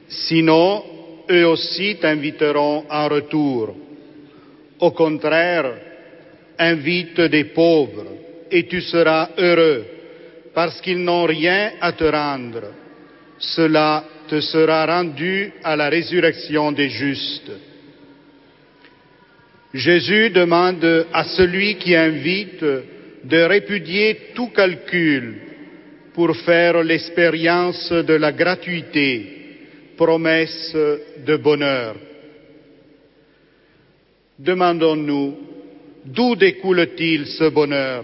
[0.09, 0.84] sinon
[1.30, 3.76] eux aussi t'inviteront en retour.
[4.80, 5.72] Au contraire,
[6.59, 8.07] invite des pauvres
[8.51, 9.86] et tu seras heureux
[10.53, 12.74] parce qu'ils n'ont rien à te rendre.
[13.39, 17.51] Cela te sera rendu à la résurrection des justes.
[19.74, 22.63] Jésus demande à celui qui invite
[23.24, 25.36] de répudier tout calcul
[26.13, 29.26] pour faire l'expérience de la gratuité,
[29.95, 30.76] promesse
[31.26, 31.95] de bonheur.
[34.38, 35.38] Demandons-nous,
[36.05, 38.03] d'où découle-t-il ce bonheur?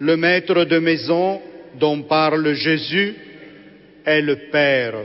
[0.00, 1.40] Le maître de maison
[1.78, 3.14] dont parle Jésus
[4.04, 4.96] est le Père.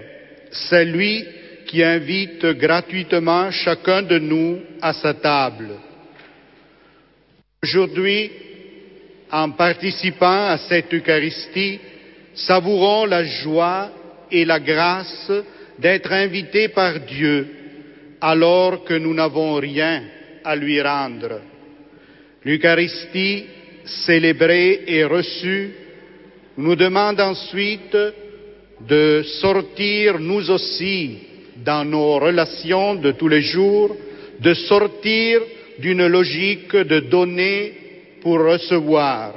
[0.52, 1.24] C'est lui
[1.70, 5.70] qui invite gratuitement chacun de nous à sa table.
[7.62, 8.32] Aujourd'hui,
[9.32, 11.80] en participant à cette Eucharistie,
[12.34, 13.92] savourons la joie
[14.32, 15.32] et la grâce
[15.78, 17.48] d'être invités par Dieu
[18.20, 20.02] alors que nous n'avons rien
[20.44, 21.40] à lui rendre.
[22.44, 23.46] L'Eucharistie,
[23.86, 25.72] célébrée et reçue,
[26.58, 27.96] nous demande ensuite
[28.88, 31.29] de sortir nous aussi
[31.64, 33.96] dans nos relations de tous les jours,
[34.40, 35.42] de sortir
[35.80, 37.74] d'une logique de donner
[38.22, 39.34] pour recevoir,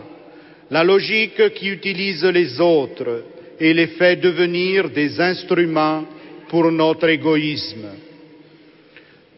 [0.70, 3.24] la logique qui utilise les autres
[3.60, 6.04] et les fait devenir des instruments
[6.48, 7.88] pour notre égoïsme.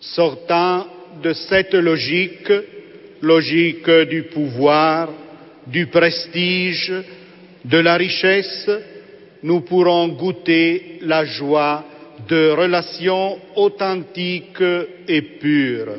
[0.00, 0.86] Sortant
[1.22, 2.52] de cette logique,
[3.20, 5.10] logique du pouvoir,
[5.66, 6.92] du prestige,
[7.64, 8.70] de la richesse,
[9.42, 11.84] nous pourrons goûter la joie
[12.28, 14.62] de relations authentiques
[15.06, 15.96] et pures,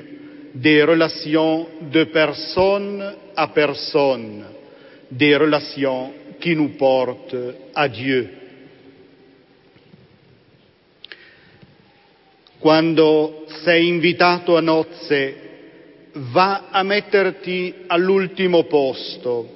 [0.54, 4.44] des relations de personne à personne,
[5.12, 7.36] des relations qui nous portent
[7.74, 8.30] à Dieu.
[12.60, 15.36] Quando sei invitato a nozze,
[16.32, 19.48] va a metterti all'ultimo posto,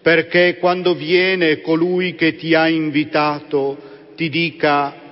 [0.00, 3.76] perché quando viene colui che ti ha invitato
[4.14, 5.05] ti dica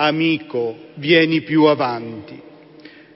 [0.00, 2.40] amico, vieni più avanti.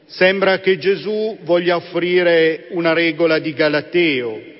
[0.07, 4.51] Sembra che Gesù voglia offrire una regola di Galateo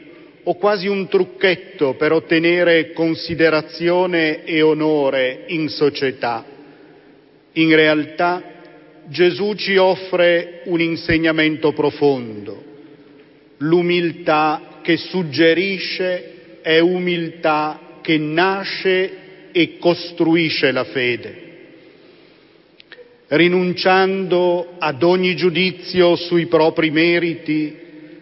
[0.45, 6.45] o quasi un trucchetto per ottenere considerazione e onore in società.
[7.55, 8.43] In realtà
[9.07, 12.71] Gesù ci offre un insegnamento profondo.
[13.59, 21.42] L'umiltà che suggerisce è umiltà che nasce e costruisce la fede.
[23.35, 27.75] Rinunciando ad ogni giudizio sui propri meriti,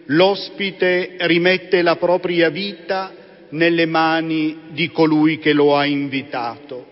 [0.05, 3.13] l'ospite rimette la propria vita
[3.49, 6.85] nelle mani di colui che lo ha invitato.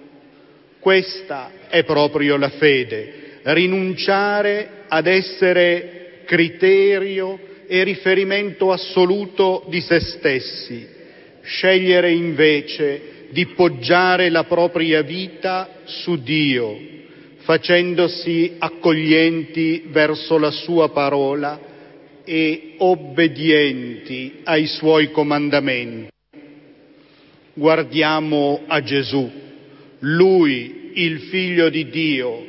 [0.80, 10.86] Questa è proprio la fede, rinunciare ad essere criterio e riferimento assoluto di se stessi,
[11.42, 16.98] scegliere invece di poggiare la propria vita su Dio,
[17.40, 21.60] facendosi accoglienti verso la sua parola
[22.24, 26.10] e obbedienti ai suoi comandamenti.
[27.54, 29.30] Guardiamo a Gesù,
[30.00, 32.46] lui, il figlio di Dio,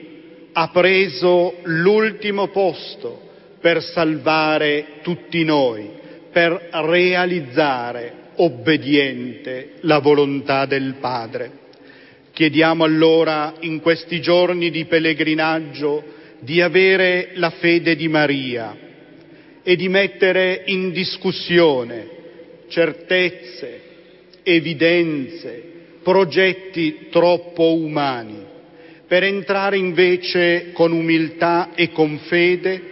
[0.52, 3.28] ha preso l'ultimo posto
[3.60, 5.88] per salvare tutti noi,
[6.30, 11.59] per realizzare obbediente la volontà del Padre.
[12.40, 16.02] Chiediamo allora in questi giorni di pellegrinaggio
[16.38, 18.74] di avere la fede di Maria
[19.62, 22.08] e di mettere in discussione
[22.68, 23.80] certezze,
[24.42, 25.62] evidenze,
[26.02, 28.42] progetti troppo umani
[29.06, 32.82] per entrare invece con umiltà e con fede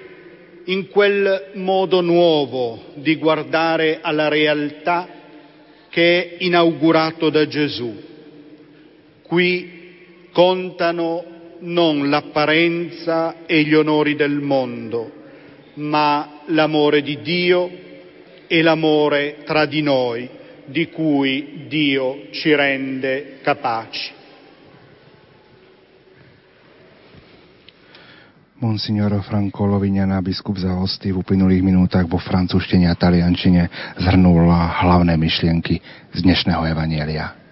[0.64, 5.08] in quel modo nuovo di guardare alla realtà
[5.88, 8.07] che è inaugurato da Gesù.
[9.28, 11.24] Qui contano
[11.60, 15.12] non l'apparenza e gli onori del mondo,
[15.74, 17.70] ma l'amore di Dio
[18.46, 20.28] e l'amore tra di noi,
[20.64, 24.16] di cui Dio ci rende capaci.
[28.58, 35.14] Monsignor Franko Loviňana, biskup za hosty v uplynulých minútach vo francúzštine a taliančine zhrnul hlavné
[35.14, 35.78] myšlienky
[36.10, 37.47] z dnešného evanielia.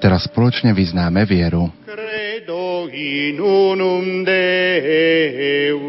[0.00, 1.68] Teraz spoločne vyznáme vieru.
[1.84, 5.84] Credo in unum Deum.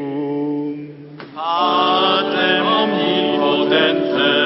[1.31, 4.40] Patrem omnipotentem,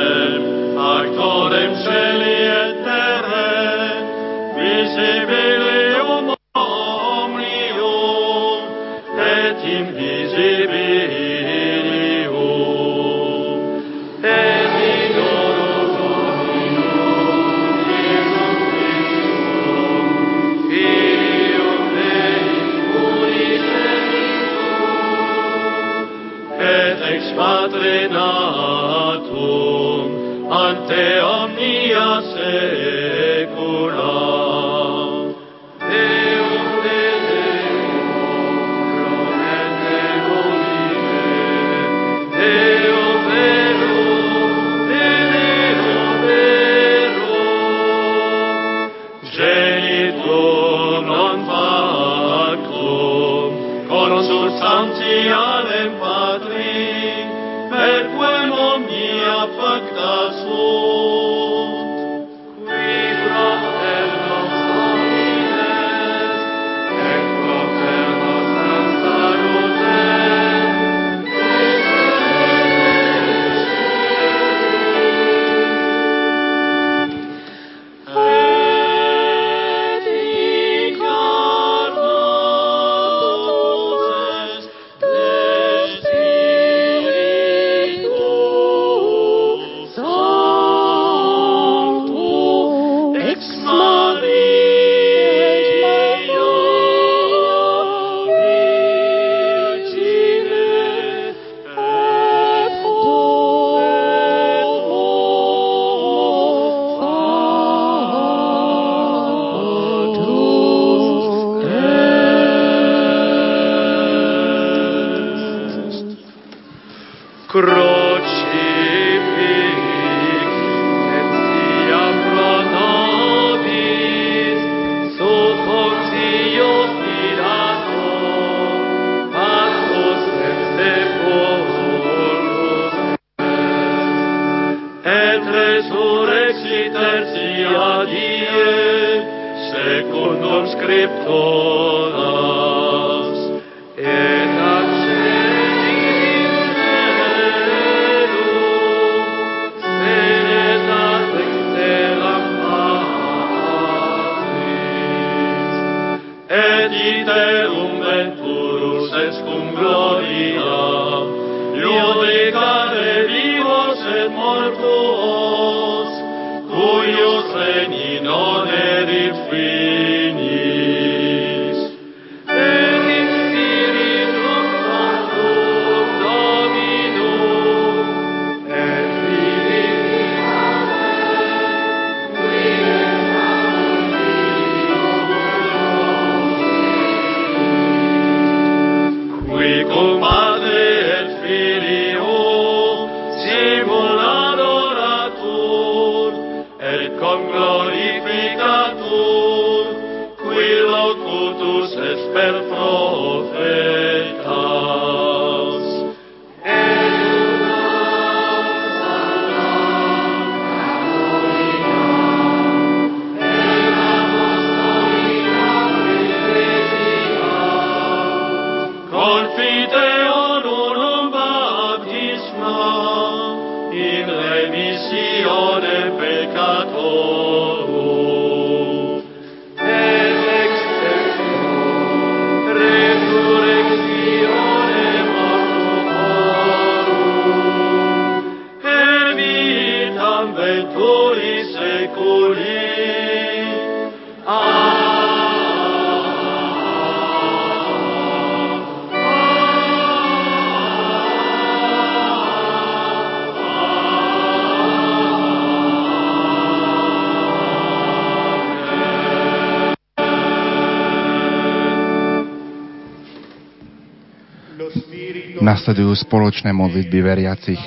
[265.86, 267.78] nasledujú spoločné modlitby veriacich.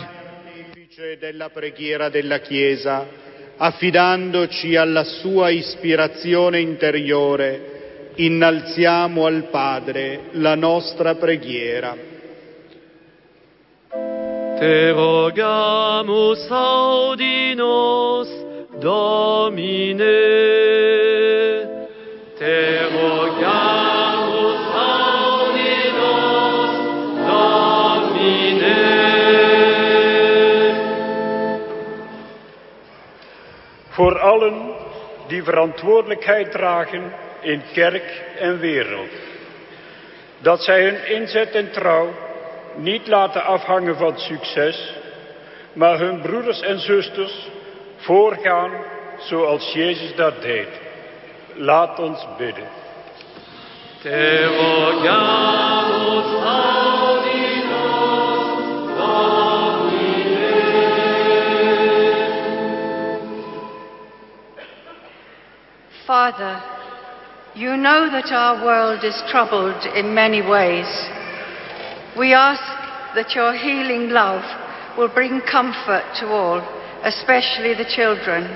[1.18, 3.02] della preghiera della Chiesa,
[3.58, 11.96] affidandoci alla sua ispirazione interiore, innalziamo al Padre la nostra preghiera.
[13.90, 17.58] Te rogamus audi
[18.78, 20.67] Domine.
[33.98, 34.74] Voor allen
[35.26, 39.10] die verantwoordelijkheid dragen in kerk en wereld.
[40.38, 42.08] Dat zij hun inzet en trouw
[42.76, 44.94] niet laten afhangen van succes,
[45.72, 47.48] maar hun broeders en zusters
[47.96, 48.70] voorgaan
[49.18, 50.80] zoals Jezus dat deed.
[51.54, 52.68] Laat ons bidden.
[54.02, 54.48] Te
[66.08, 66.62] Father,
[67.54, 70.88] you know that our world is troubled in many ways.
[72.16, 72.64] We ask
[73.14, 74.40] that your healing love
[74.96, 76.64] will bring comfort to all,
[77.04, 78.48] especially the children.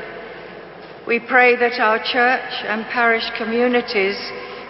[1.07, 4.17] We pray that our church and parish communities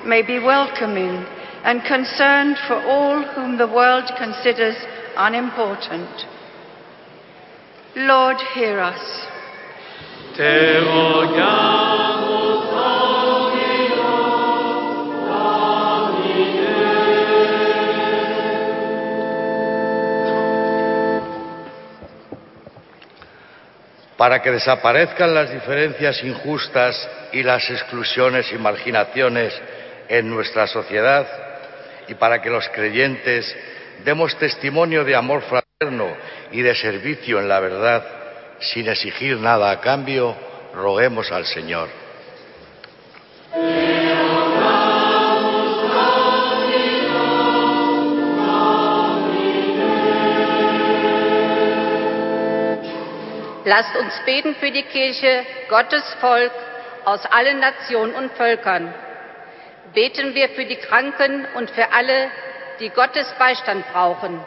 [0.05, 1.25] may be welcoming
[1.63, 4.75] and concerned for all whom the world considers
[5.17, 6.11] unimportant.
[7.95, 9.29] Lord, hear us.
[24.23, 29.53] Para que desaparezcan las diferencias injustas y las exclusiones y marginaciones
[30.09, 31.27] en nuestra sociedad
[32.07, 33.53] y para que los creyentes
[34.05, 36.07] demos testimonio de amor fraterno
[36.53, 38.05] y de servicio en la verdad
[38.61, 40.37] sin exigir nada a cambio,
[40.73, 41.89] roguemos al Señor.
[53.65, 56.51] Lasst uns beten für die Kirche, Gottes Volk
[57.05, 58.93] aus allen Nationen und Völkern.
[59.95, 62.31] Beten wir für die Kranken und für alle,
[62.81, 64.41] die Gottes Beistand brauchen.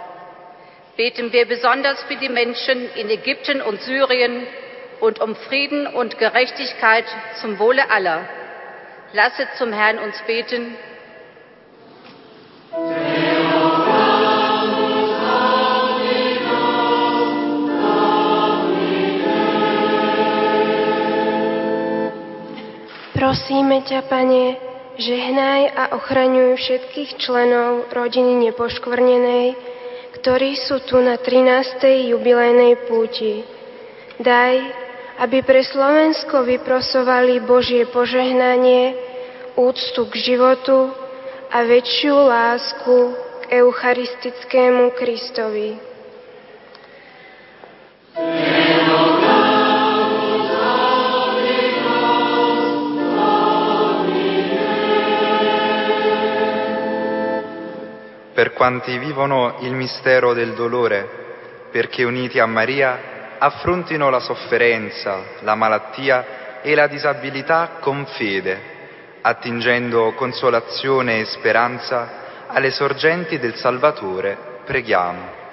[0.97, 4.45] Beten wir besonders für die Menschen in Ägypten und Syrien
[4.99, 7.05] und um Frieden und Gerechtigkeit
[7.39, 8.27] zum Wohle aller.
[9.13, 10.75] Lasset zum Herrn uns beten.
[23.25, 24.53] Prosíme ťa, Pane,
[25.01, 29.57] žehnaj a ochraňuj všetkých členov rodiny nepoškvrnenej,
[30.21, 32.13] ktorí sú tu na 13.
[32.13, 33.41] jubilejnej púti.
[34.21, 34.53] Daj,
[35.25, 38.93] aby pre Slovensko vyprosovali Božie požehnanie,
[39.57, 40.93] úctu k životu
[41.49, 42.95] a väčšiu lásku
[43.41, 45.81] k eucharistickému Kristovi.
[58.35, 61.07] Per quanti vivono il mistero del dolore,
[61.71, 68.59] perché uniti a Maria affrontino la sofferenza, la malattia e la disabilità con fede,
[69.21, 75.43] attingendo consolazione e speranza alle sorgenti del Salvatore, preghiamo.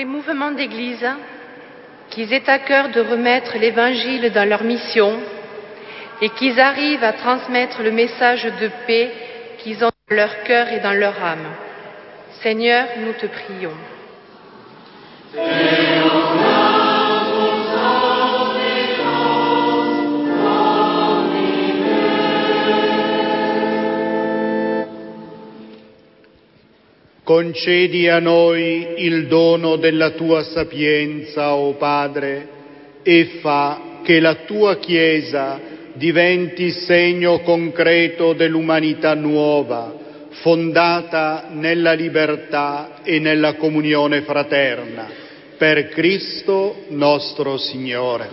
[0.00, 1.06] Les mouvements d'Église,
[2.08, 5.20] qu'ils aient à cœur de remettre l'Évangile dans leur mission
[6.22, 9.10] et qu'ils arrivent à transmettre le message de paix
[9.58, 11.50] qu'ils ont dans leur cœur et dans leur âme.
[12.42, 13.76] Seigneur, nous te prions.
[27.30, 32.48] Concedi a noi il dono della tua sapienza, o Padre,
[33.04, 35.60] e fa che la tua Chiesa
[35.92, 39.94] diventi segno concreto dell'umanità nuova,
[40.42, 45.06] fondata nella libertà e nella comunione fraterna.
[45.56, 48.28] Per Cristo nostro Signore.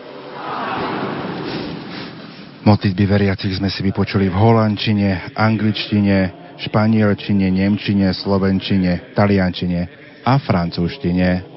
[2.64, 9.82] Modlitby veriacich sme si vypočuli v holandčine, angličtine, španielčine, nemčine, slovenčine, taliančine
[10.24, 11.56] a francúzštine.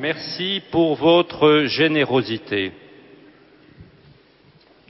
[0.00, 2.72] Merci pour votre générosité.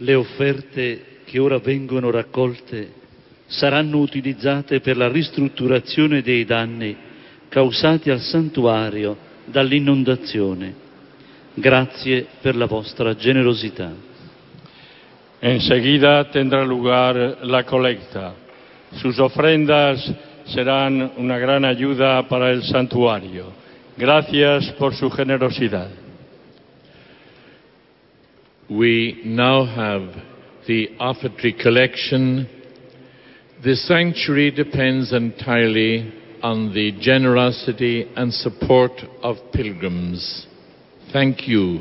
[0.01, 2.99] Le offerte che ora vengono raccolte
[3.47, 6.97] saranno utilizzate per la ristrutturazione dei danni
[7.49, 10.89] causati al santuario dall'inondazione.
[11.55, 13.93] Grazie per la vostra generosità.
[15.41, 18.39] Enseguida tendrá lugar la colecta.
[18.97, 20.12] Sus ofrendas
[20.47, 23.53] serán una gran ayuda para el santuario.
[23.97, 25.88] Gracias por su generosidad.
[28.68, 30.09] We now have
[30.66, 32.49] the offertory collection.
[33.62, 36.12] The sanctuary depends entirely
[36.43, 40.47] on the generosity and support of pilgrims.
[41.12, 41.80] Thank you.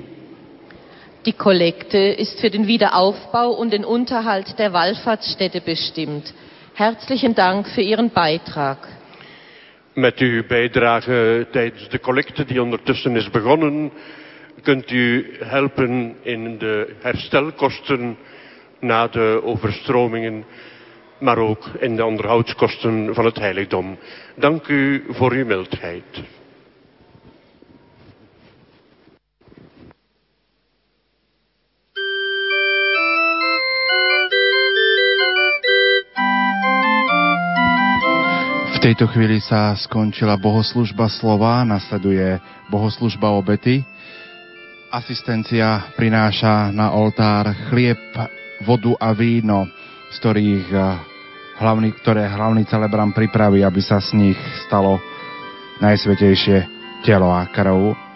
[1.25, 6.33] Die Kollekte ist für den Wiederaufbau und den Unterhalt der Wallfahrtsstätte bestimmt.
[6.79, 8.77] Herzlichen Dank für Ihren Beitrag.
[9.95, 13.91] Met uw bijdrage tijdens de collecte die ondertussen is begonnen,
[14.61, 18.17] kunt u helpen in de herstelkosten
[18.79, 20.45] na de overstromingen.
[21.19, 23.97] maar ook in de onderhoudskosten van het heiligdom.
[24.35, 26.23] Dank u voor uw mildheid.
[38.79, 42.39] V tejto chvíli sa skončila bohoslužba slova, nasleduje
[42.71, 43.83] bohoslužba obety.
[44.87, 47.99] Asistencia prináša na oltár chlieb,
[48.63, 49.67] vodu a víno,
[50.07, 50.83] z ktorých eh,
[51.59, 55.03] hlavný, ktoré hlavný celebrant pripraví, aby sa z nich stalo
[55.83, 56.63] najsvetejšie
[57.03, 58.08] telo a krv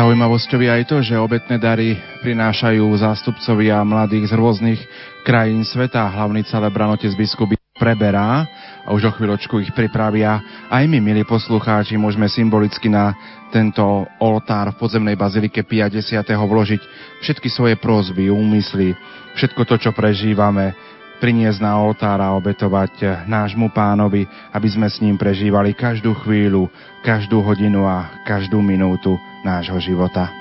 [0.00, 1.92] Zaujímavosťou je aj to, že obetné dary
[2.24, 4.80] prinášajú zástupcovia mladých z rôznych
[5.28, 6.08] krajín sveta.
[6.08, 8.48] Hlavný celebrant otec biskup preberá
[8.88, 10.40] a už o chvíľočku ich pripravia.
[10.72, 13.12] Aj my, milí poslucháči, môžeme symbolicky na
[13.52, 16.00] tento oltár v podzemnej bazilike 50.
[16.32, 16.80] vložiť
[17.20, 18.96] všetky svoje prozby, úmysly,
[19.36, 20.72] všetko to, čo prežívame,
[21.20, 24.24] priniesť na oltár a obetovať nášmu pánovi,
[24.56, 26.72] aby sme s ním prežívali každú chvíľu,
[27.04, 30.39] každú hodinu a každú minútu nášho života.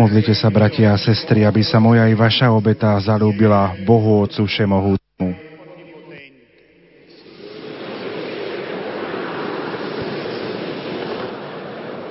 [0.00, 5.28] Modlite sa, bratia a sestry, aby sa moja i vaša obeta zalúbila Bohu Otcu Všemohúcmu.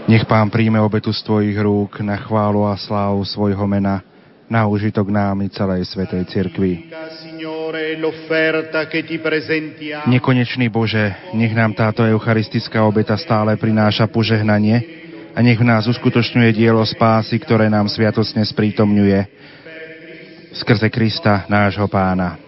[0.06, 4.06] Nech Pán príjme obetu z Tvojich rúk na chválu a slávu svojho mena,
[4.46, 6.94] na užitok nám i celej Svetej Cirkvi.
[10.06, 14.95] Nekonečný Bože, nech nám táto eucharistická obeta stále prináša požehnanie
[15.36, 19.20] a nech v nás uskutočňuje dielo spásy, ktoré nám sviatosne sprítomňuje
[20.56, 22.40] skrze Krista, nášho pána.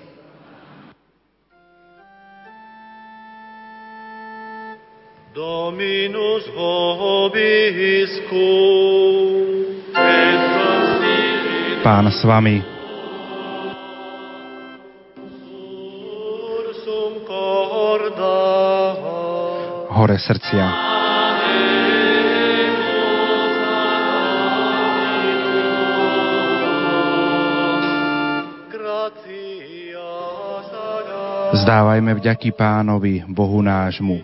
[5.36, 6.48] Dominus
[11.84, 12.64] Pán s vami.
[19.88, 20.87] Hore srdcia.
[31.68, 34.24] Vzdávajme vďaky pánovi, Bohu nášmu.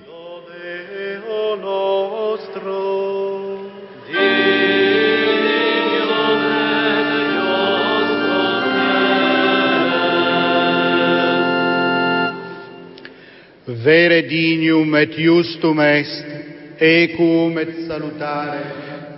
[13.68, 16.24] Vere dignum et justum est,
[16.80, 18.64] ecum et salutare.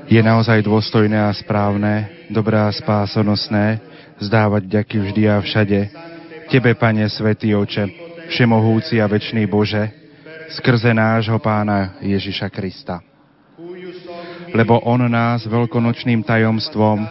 [0.10, 3.86] Je naozaj dôstojné a správne, dobré a spásonosné,
[4.18, 5.80] zdávať vďaky vždy a všade,
[6.50, 9.92] Tebe, Pane Svetý Oče, Všemohúci a Večný Bože,
[10.58, 13.02] skrze nášho Pána Ježiša Krista.
[14.56, 17.06] Lebo On nás veľkonočným tajomstvom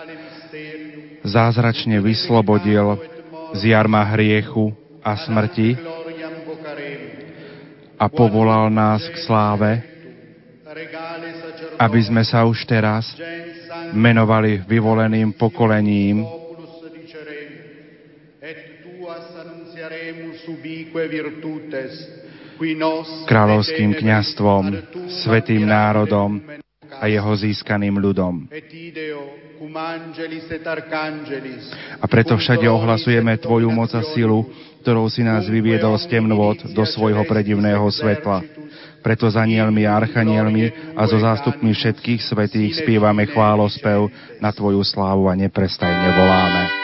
[1.24, 3.01] zázračne vyslobodil
[3.57, 5.78] z jarma hriechu a smrti
[7.95, 9.70] a povolal nás k sláve,
[11.78, 13.15] aby sme sa už teraz
[13.95, 16.44] menovali vyvoleným pokolením,
[23.27, 24.62] kráľovským kniastvom,
[25.25, 26.39] svetým národom
[27.01, 28.47] a jeho získaným ľudom.
[31.99, 34.45] A preto všade ohlasujeme Tvoju moc a silu,
[34.85, 38.45] ktorou si nás vyviedol z temnôt do svojho predivného svetla.
[39.01, 45.33] Preto za anielmi a archanielmi a so zástupmi všetkých svetých spievame chválospev na Tvoju slávu
[45.33, 46.84] a neprestajne voláme.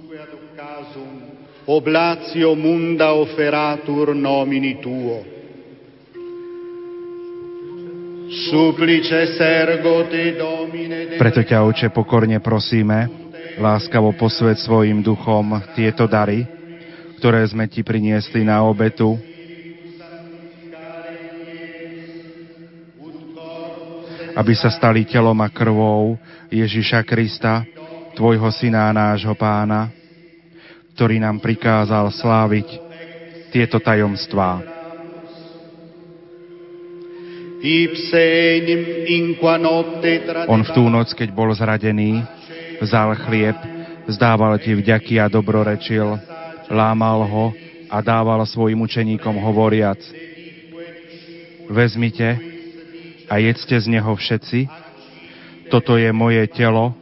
[1.67, 5.21] oblatio munda oferatur nomini tuo.
[11.19, 13.11] Preto ťa, Oče, pokorne prosíme,
[13.59, 16.47] láskavo posvet svojim duchom tieto dary,
[17.19, 19.19] ktoré sme ti priniesli na obetu.
[24.31, 26.15] Aby sa stali telom a krvou
[26.47, 27.67] Ježiša Krista,
[28.15, 30.00] tvojho syna a nášho pána,
[30.95, 32.67] ktorý nám prikázal sláviť
[33.51, 34.63] tieto tajomstvá.
[40.49, 42.25] On v tú noc, keď bol zradený,
[42.81, 43.53] vzal chlieb,
[44.09, 46.17] zdával ti vďaky a dobrorečil,
[46.73, 47.45] lámal ho
[47.91, 50.01] a dával svojim učeníkom hovoriac,
[51.69, 52.39] vezmite
[53.29, 54.65] a jedzte z neho všetci,
[55.69, 56.97] toto je moje telo,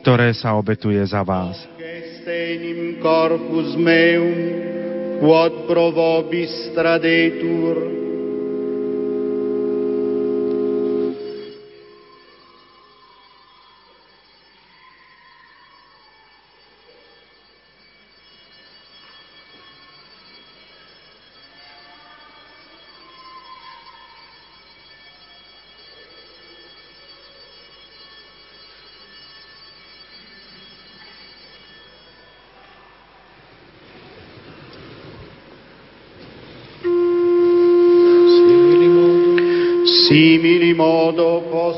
[0.00, 1.68] ktoré sa obetuje za vás.
[3.00, 4.36] corpus meum,
[5.20, 7.99] quod pro vobis tradetur,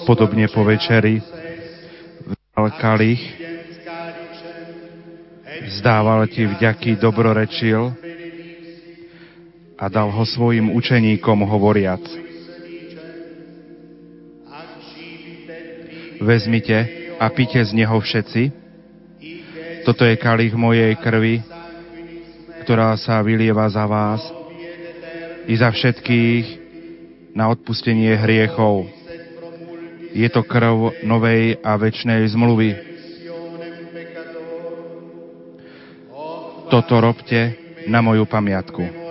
[0.02, 1.22] Podobne po večeri
[2.26, 3.22] vzal kalich,
[5.70, 7.94] vzdával ti vďaky, dobrorečil
[9.78, 12.02] a dal ho svojim učeníkom hovoriac.
[16.22, 16.78] Vezmite
[17.18, 18.42] a pite z neho všetci.
[19.82, 21.42] Toto je kalich mojej krvi,
[22.62, 24.22] ktorá sa vylieva za vás
[25.50, 26.62] i za všetkých
[27.34, 29.01] na odpustenie hriechov.
[30.12, 32.76] Je to krv novej a väčšnej zmluvy.
[36.68, 37.56] Toto robte
[37.88, 39.02] na moju pamiatku.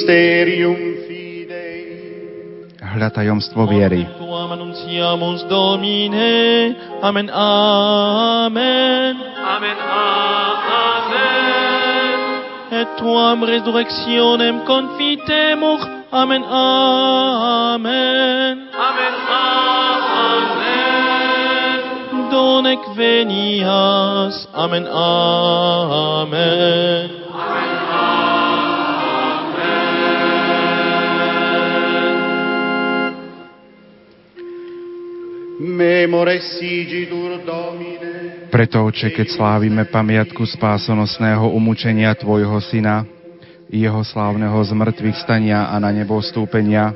[0.00, 1.84] Mysterium fidei.
[2.80, 4.08] Hľa tajomstvo viery.
[7.04, 9.12] Amen, amen.
[9.44, 11.28] Amen, amen.
[12.72, 15.84] Et tuam resurrectionem confitemur.
[16.10, 18.72] Amen, amen.
[18.72, 19.14] Amen,
[20.32, 21.76] amen.
[22.32, 24.48] Donec venias.
[24.56, 27.19] Amen, amen.
[38.50, 43.08] Preto, Oče, keď slávime pamiatku spásonosného umúčenia Tvojho Syna,
[43.70, 46.92] jeho slávneho zmrtvých stania a na nebo stúpenia,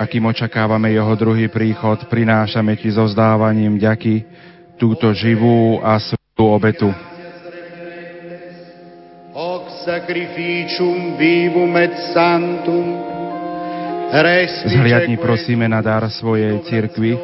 [0.00, 4.24] akým očakávame jeho druhý príchod, prinášame Ti so vzdávaním ďaky
[4.80, 6.88] túto živú a svetú obetu.
[9.84, 13.13] Sacrificium vivum et santum
[14.64, 17.16] Zhliadni prosíme na dar svojej cirkvi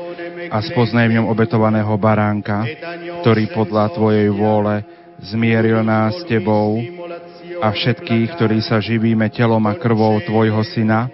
[0.48, 2.64] a spoznaj v ňom obetovaného baránka,
[3.20, 4.86] ktorý podľa Tvojej vôle
[5.20, 6.80] zmieril nás s Tebou
[7.60, 11.12] a všetkých, ktorí sa živíme telom a krvou Tvojho Syna,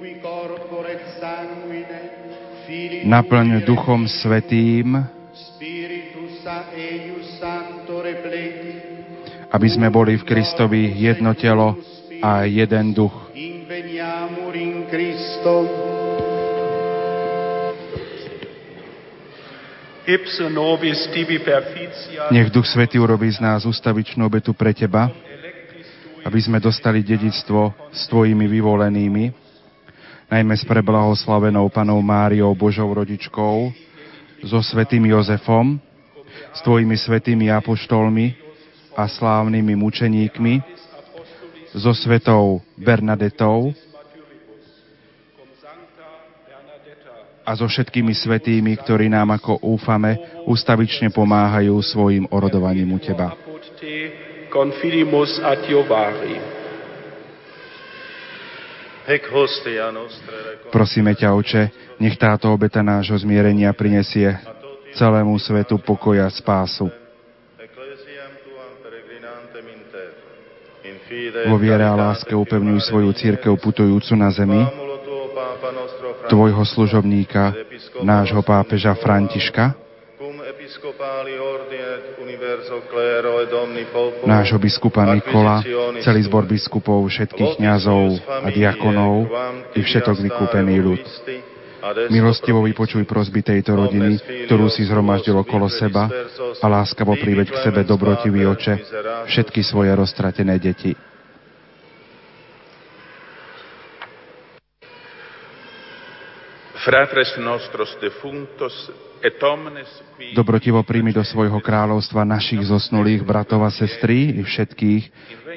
[3.06, 4.98] naplň Duchom Svetým,
[9.50, 11.78] aby sme boli v Kristovi jedno telo
[12.20, 13.14] a jeden duch.
[15.46, 15.70] Christo.
[22.30, 25.10] Nech Duch Svetý urobí z nás ustavičnú obetu pre Teba,
[26.26, 29.24] aby sme dostali dedictvo s Tvojimi vyvolenými,
[30.30, 33.70] najmä s preblahoslavenou Panou Máriou, Božou rodičkou,
[34.42, 35.78] so Svetým Jozefom,
[36.54, 38.34] s Tvojimi svetými apoštolmi
[38.98, 40.54] a slávnymi mučeníkmi,
[41.74, 43.74] so Svetou Bernadetou,
[47.46, 50.18] a so všetkými svetými, ktorí nám, ako úfame,
[50.50, 53.38] ustavične pomáhajú svojim orodovaním u Teba.
[60.74, 61.62] Prosíme ťa, Oče,
[62.02, 64.34] nech táto obeta nášho zmierenia prinesie
[64.98, 66.90] celému svetu pokoja a spásu.
[71.46, 74.58] Vo viere a láske upevňuj svoju církev putujúcu na zemi,
[76.28, 77.54] tvojho služobníka,
[78.02, 79.74] nášho pápeža Františka,
[84.26, 85.62] nášho biskupa Nikola,
[86.02, 89.14] celý zbor biskupov, všetkých kňazov a diakonov
[89.74, 91.02] i všetok vykúpený ľud.
[92.10, 94.18] Milostivo vypočuj prosby tejto rodiny,
[94.50, 96.10] ktorú si zhromaždil okolo seba
[96.58, 98.74] a láskavo príveď k sebe dobrotivý oče
[99.30, 100.98] všetky svoje roztratené deti.
[110.38, 115.04] Dobrotivo príjmi do svojho kráľovstva našich zosnulých bratov a sestry i všetkých,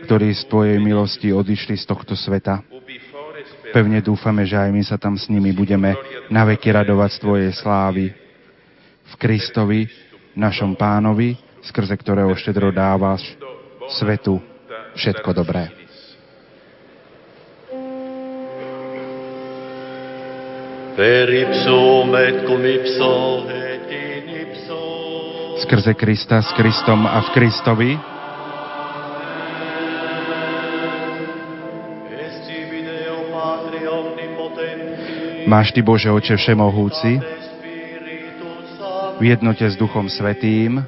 [0.09, 2.65] ktorí z Tvojej milosti odišli z tohto sveta.
[3.69, 5.93] Pevne dúfame, že aj my sa tam s nimi budeme
[6.33, 8.09] naveky radovať z Tvojej slávy.
[9.09, 9.85] V Kristovi,
[10.33, 13.21] našom pánovi, skrze ktorého štedro dávaš
[14.01, 14.41] svetu
[14.97, 15.88] všetko dobré.
[20.99, 24.79] Per ipsum et cum ipso et in ipso.
[25.63, 27.91] Skrze Krista, s Kristom a v Kristovi.
[35.47, 37.15] Máš Ty, Bože Oče Všemohúci,
[39.15, 40.83] v jednote s Duchom Svetým,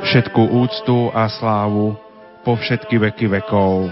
[0.00, 2.07] všetku úctu a slávu
[2.42, 3.90] po všetky veky vekov.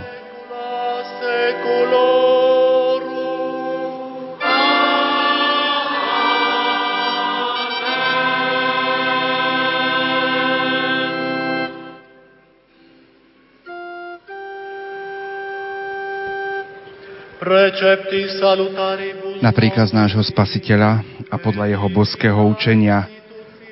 [19.38, 23.06] Na príkaz nášho spasiteľa a podľa jeho boského učenia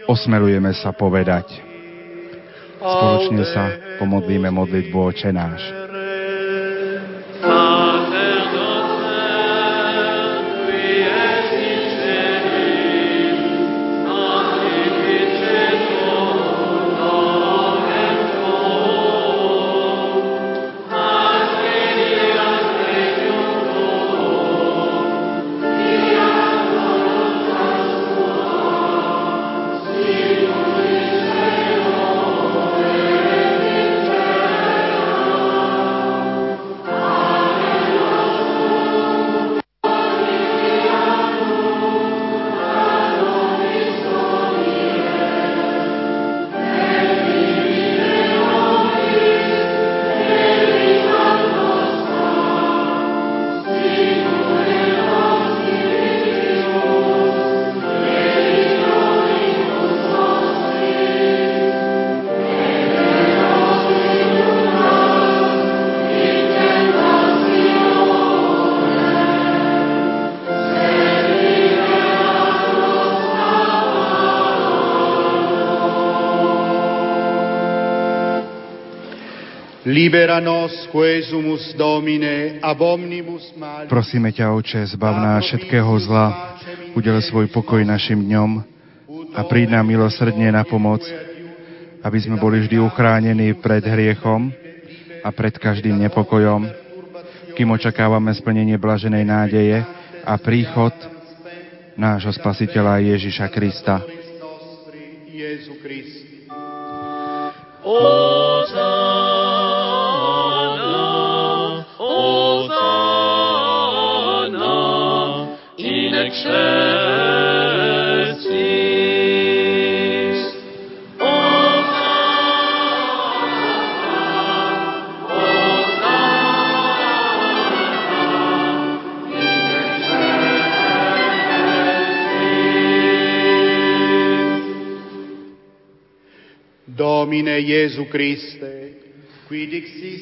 [0.06, 1.73] osmelujeme sa povedať.
[2.84, 3.64] Spoločne sa
[3.96, 5.83] pomodlíme modlitbu Oče náš.
[83.90, 86.54] Prosíme ťa, Oče, zbav nás všetkého zla,
[86.94, 88.62] udel svoj pokoj našim dňom
[89.34, 91.02] a príď nám milosrdne na pomoc,
[91.98, 94.54] aby sme boli vždy uchránení pred hriechom
[95.26, 96.62] a pred každým nepokojom,
[97.58, 99.82] kým očakávame splnenie blaženej nádeje
[100.22, 100.94] a príchod
[101.98, 103.98] nášho Spasiteľa Ježiša Krista.
[107.82, 108.33] Hosanna.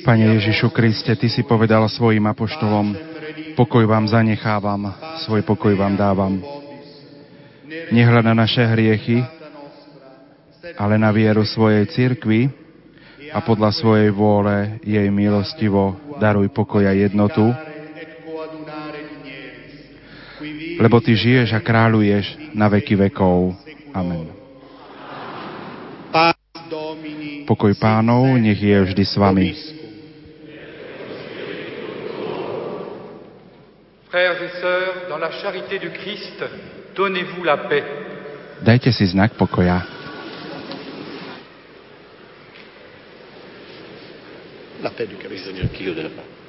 [0.02, 2.96] Pane Ježišu Kriste, Ty si povedal svojim apoštolom,
[3.54, 4.88] pokoj vám zanechávam,
[5.28, 6.40] svoj pokoj vám dávam.
[7.92, 9.20] Nehľad na naše hriechy,
[10.80, 12.48] ale na vieru svojej cirkvi
[13.32, 17.52] a podľa svojej vôle jej milostivo daruj pokoj a jednotu,
[20.80, 23.52] lebo Ty žiješ a kráľuješ na veky vekov.
[23.92, 24.41] Amen.
[27.52, 29.52] Pokoj pánov, nech je vždy s vami.
[34.08, 36.40] Frères et sœurs, dans la charité du Christ,
[36.96, 37.84] donnez-vous la paix.
[38.64, 39.84] Dajte si znak pokoja.
[44.80, 46.41] La paix du Christ, Seigneur, qui de la paix.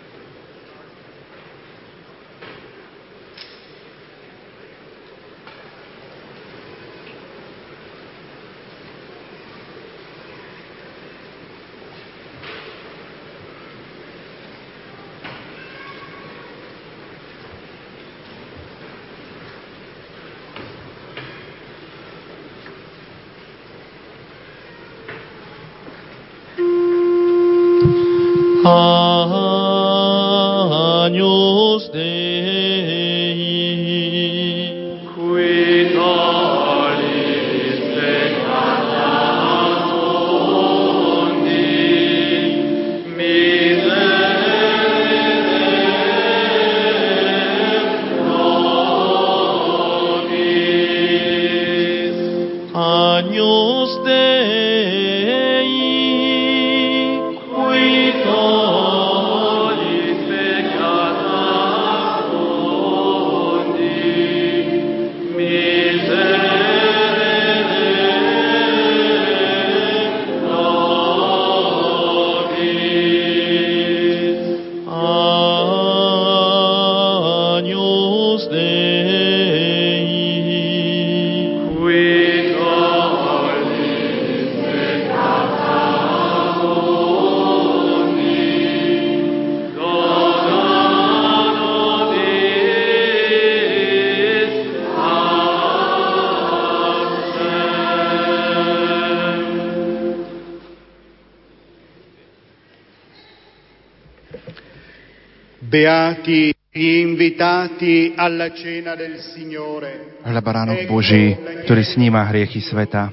[105.73, 110.21] Beati gli invitati alla cena del Signore.
[110.21, 111.33] Hľa baránok Boží,
[111.65, 113.09] ktorý sníma hriechy sveta.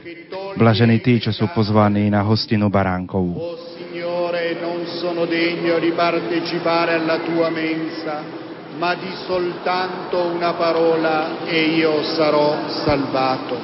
[0.60, 3.32] Blažení tí, čo sú pozvaní na hostinu baránkov.
[3.80, 8.20] Signore, non sono degno di partecipare alla tua mensa,
[8.76, 13.56] ma di soltanto una parola e io sarò salvato.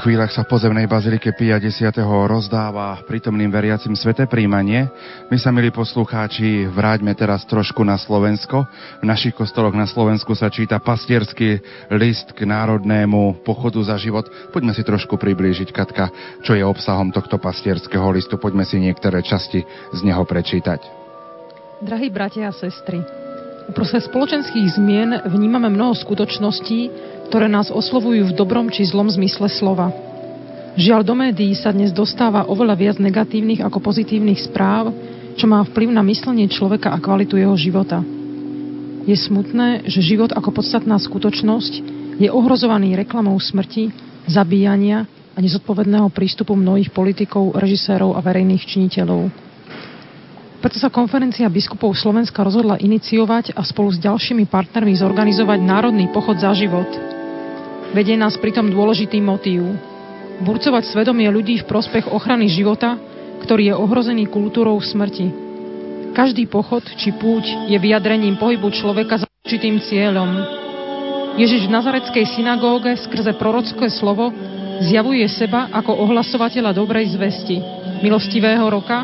[0.00, 1.92] Týchto chvíľach sa v pozemnej bazilike Pia 10.
[2.24, 4.88] rozdáva prítomným veriacim sveté príjmanie.
[5.28, 8.64] My sa, milí poslucháči, vráťme teraz trošku na Slovensko.
[8.64, 11.60] V našich kostoloch na Slovensku sa číta pastierský
[11.92, 14.24] list k národnému pochodu za život.
[14.48, 16.08] Poďme si trošku priblížiť, Katka,
[16.48, 18.40] čo je obsahom tohto pastierského listu.
[18.40, 20.80] Poďme si niektoré časti z neho prečítať.
[21.84, 23.04] Drahí bratia a sestry,
[23.70, 26.90] uprostred spoločenských zmien vnímame mnoho skutočností,
[27.30, 29.94] ktoré nás oslovujú v dobrom či zlom zmysle slova.
[30.74, 34.90] Žiaľ, do médií sa dnes dostáva oveľa viac negatívnych ako pozitívnych správ,
[35.38, 38.02] čo má vplyv na myslenie človeka a kvalitu jeho života.
[39.06, 41.72] Je smutné, že život ako podstatná skutočnosť
[42.18, 43.94] je ohrozovaný reklamou smrti,
[44.26, 49.49] zabíjania a nezodpovedného prístupu mnohých politikov, režisérov a verejných činiteľov.
[50.60, 56.36] Preto sa konferencia biskupov Slovenska rozhodla iniciovať a spolu s ďalšími partnermi zorganizovať Národný pochod
[56.36, 56.88] za život–
[57.90, 59.66] Vedie nás pritom dôležitý motív.
[60.46, 62.94] Burcovať svedomie ľudí v prospech ochrany života,
[63.42, 65.26] ktorý je ohrozený kultúrou smrti.
[66.14, 70.30] Každý pochod či púť je vyjadrením pohybu človeka za určitým cieľom.
[71.34, 74.30] Ježiš v Nazareckej synagóge skrze prorocké slovo
[74.86, 77.58] zjavuje seba ako ohlasovateľa dobrej zvesti,
[78.06, 79.02] milostivého roka,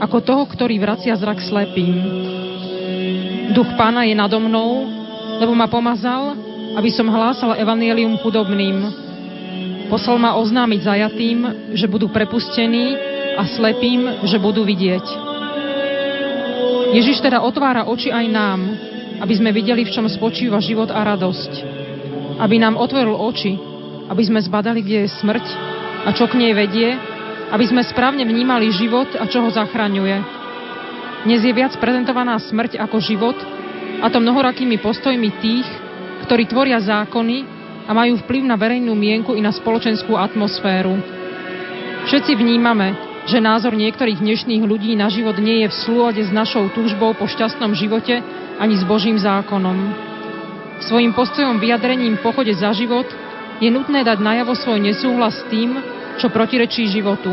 [0.00, 1.94] ako toho, ktorý vracia zrak slepým.
[3.52, 4.88] Duch pána je nado mnou,
[5.38, 6.34] lebo ma pomazal,
[6.74, 8.80] aby som hlásal evanielium chudobným.
[9.92, 11.38] Poslal ma oznámiť zajatým,
[11.74, 12.94] že budú prepustení
[13.36, 15.06] a slepým, že budú vidieť.
[16.90, 18.60] Ježiš teda otvára oči aj nám,
[19.20, 21.52] aby sme videli, v čom spočíva život a radosť.
[22.40, 23.54] Aby nám otvoril oči,
[24.10, 25.46] aby sme zbadali, kde je smrť
[26.06, 26.96] a čo k nej vedie,
[27.50, 30.16] aby sme správne vnímali život a čo ho zachraňuje.
[31.26, 33.36] Dnes je viac prezentovaná smrť ako život,
[34.00, 35.68] a to mnohorakými postojmi tých,
[36.24, 37.44] ktorí tvoria zákony
[37.84, 40.96] a majú vplyv na verejnú mienku i na spoločenskú atmosféru.
[42.08, 42.96] Všetci vnímame,
[43.28, 47.28] že názor niektorých dnešných ľudí na život nie je v súlade s našou túžbou po
[47.28, 48.24] šťastnom živote
[48.56, 49.76] ani s Božím zákonom.
[50.88, 53.04] Svojim postojom vyjadrením pochode za život
[53.60, 55.76] je nutné dať najavo svoj nesúhlas s tým,
[56.20, 57.32] čo protirečí životu.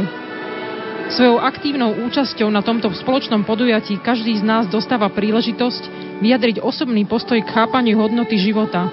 [1.11, 5.84] Svojou aktívnou účasťou na tomto spoločnom podujatí každý z nás dostáva príležitosť
[6.23, 8.88] vyjadriť osobný postoj k chápaniu hodnoty života.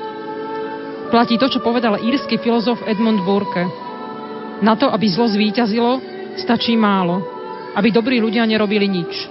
[1.10, 3.66] Platí to, čo povedal írsky filozof Edmund Burke.
[4.62, 6.02] Na to, aby zlo zvíťazilo,
[6.38, 7.22] stačí málo.
[7.74, 9.30] Aby dobrí ľudia nerobili nič.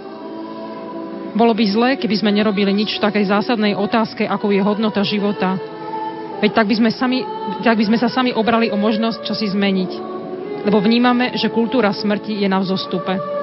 [1.33, 5.55] Bolo by zlé, keby sme nerobili nič v takej zásadnej otázke, ako je hodnota života.
[6.43, 7.19] Veď tak by sme, sami,
[7.63, 9.91] tak by sme sa sami obrali o možnosť čo si zmeniť.
[10.63, 13.42] Lebo vnímame, že kultúra smrti je na vzostupe.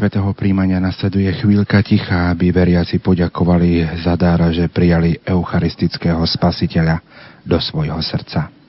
[0.00, 7.04] Svätého príjmania nasleduje chvíľka tichá, aby veriaci poďakovali za dára, že prijali eucharistického spasiteľa
[7.44, 8.59] do svojho srdca.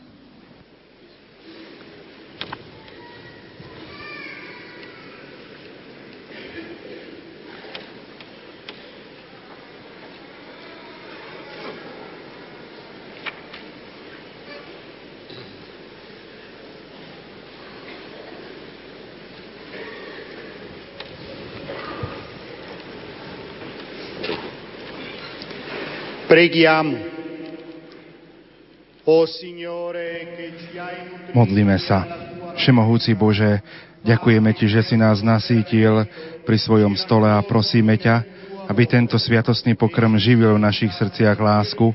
[26.31, 26.95] Preghiamo.
[31.35, 32.07] Modlíme sa.
[32.55, 33.59] Všemohúci Bože,
[34.07, 36.07] ďakujeme Ti, že si nás nasítil
[36.47, 38.23] pri svojom stole a prosíme ťa,
[38.71, 41.91] aby tento sviatostný pokrm živil v našich srdciach lásku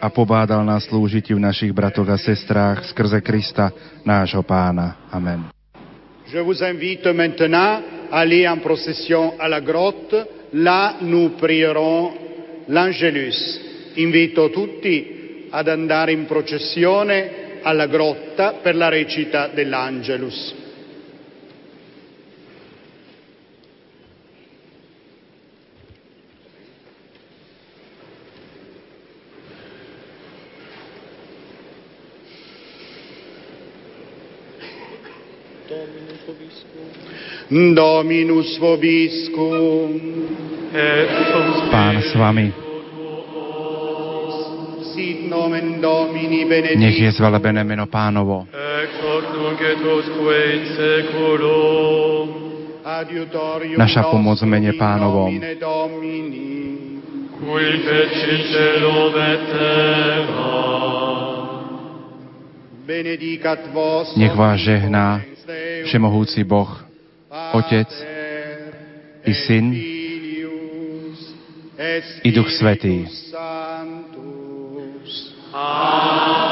[0.00, 3.76] a pobádal nás slúžiť v našich bratoch a sestrách skrze Krista,
[4.08, 5.04] nášho pána.
[5.12, 5.52] Amen.
[6.32, 10.16] Je vous invite maintenant à aller en procession à la grotte.
[10.56, 12.16] Là, nous prierons
[12.72, 13.65] l'Angelus.
[13.96, 20.54] Invito tutti ad andare in processione alla grotta per la recita dell'Angelus.
[37.48, 40.00] Dominus vobiscum.
[41.70, 42.65] Pán s vami.
[46.76, 48.48] Nech je zvelebené meno pánovo.
[53.76, 55.32] Naša pomoc v mene pánovom.
[57.36, 60.56] Qui feci celum et terra.
[62.86, 65.20] Benedicat vos Nech vás žehná
[65.84, 66.70] Všemohúci Boh,
[67.52, 67.92] Otec
[69.26, 69.66] i Syn
[72.24, 73.04] i Duch Svetý.
[75.58, 76.45] Amen.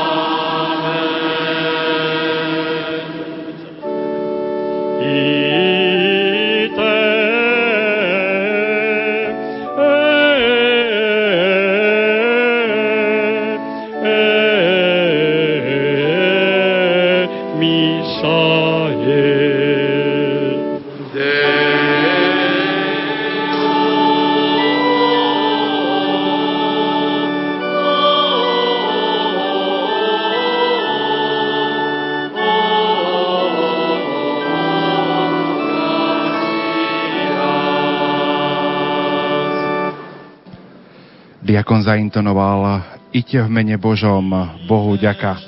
[41.64, 44.28] Diakon zaintonoval Ite v mene Božom,
[44.68, 45.40] Bohu ďaka.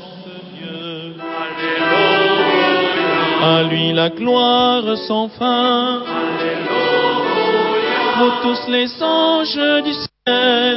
[3.45, 6.01] À lui la gloire sans fin.
[8.17, 10.77] Pour tous les anges du ciel.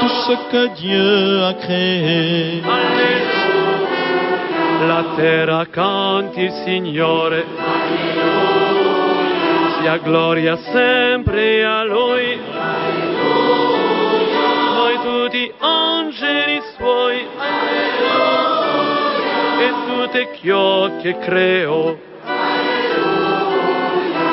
[0.00, 2.62] Tout ce que Dieu a créé.
[4.88, 7.44] La terra canti il Signore,
[9.76, 11.97] sia gloria sempre a Lui.
[15.58, 17.26] angeli suoi.
[17.36, 18.76] Alleluia.
[19.60, 21.98] E tutte chiocche creo.
[22.24, 22.68] Alleluia.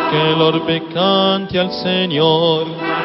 [0.10, 3.05] Che l'orbe canti al Signore.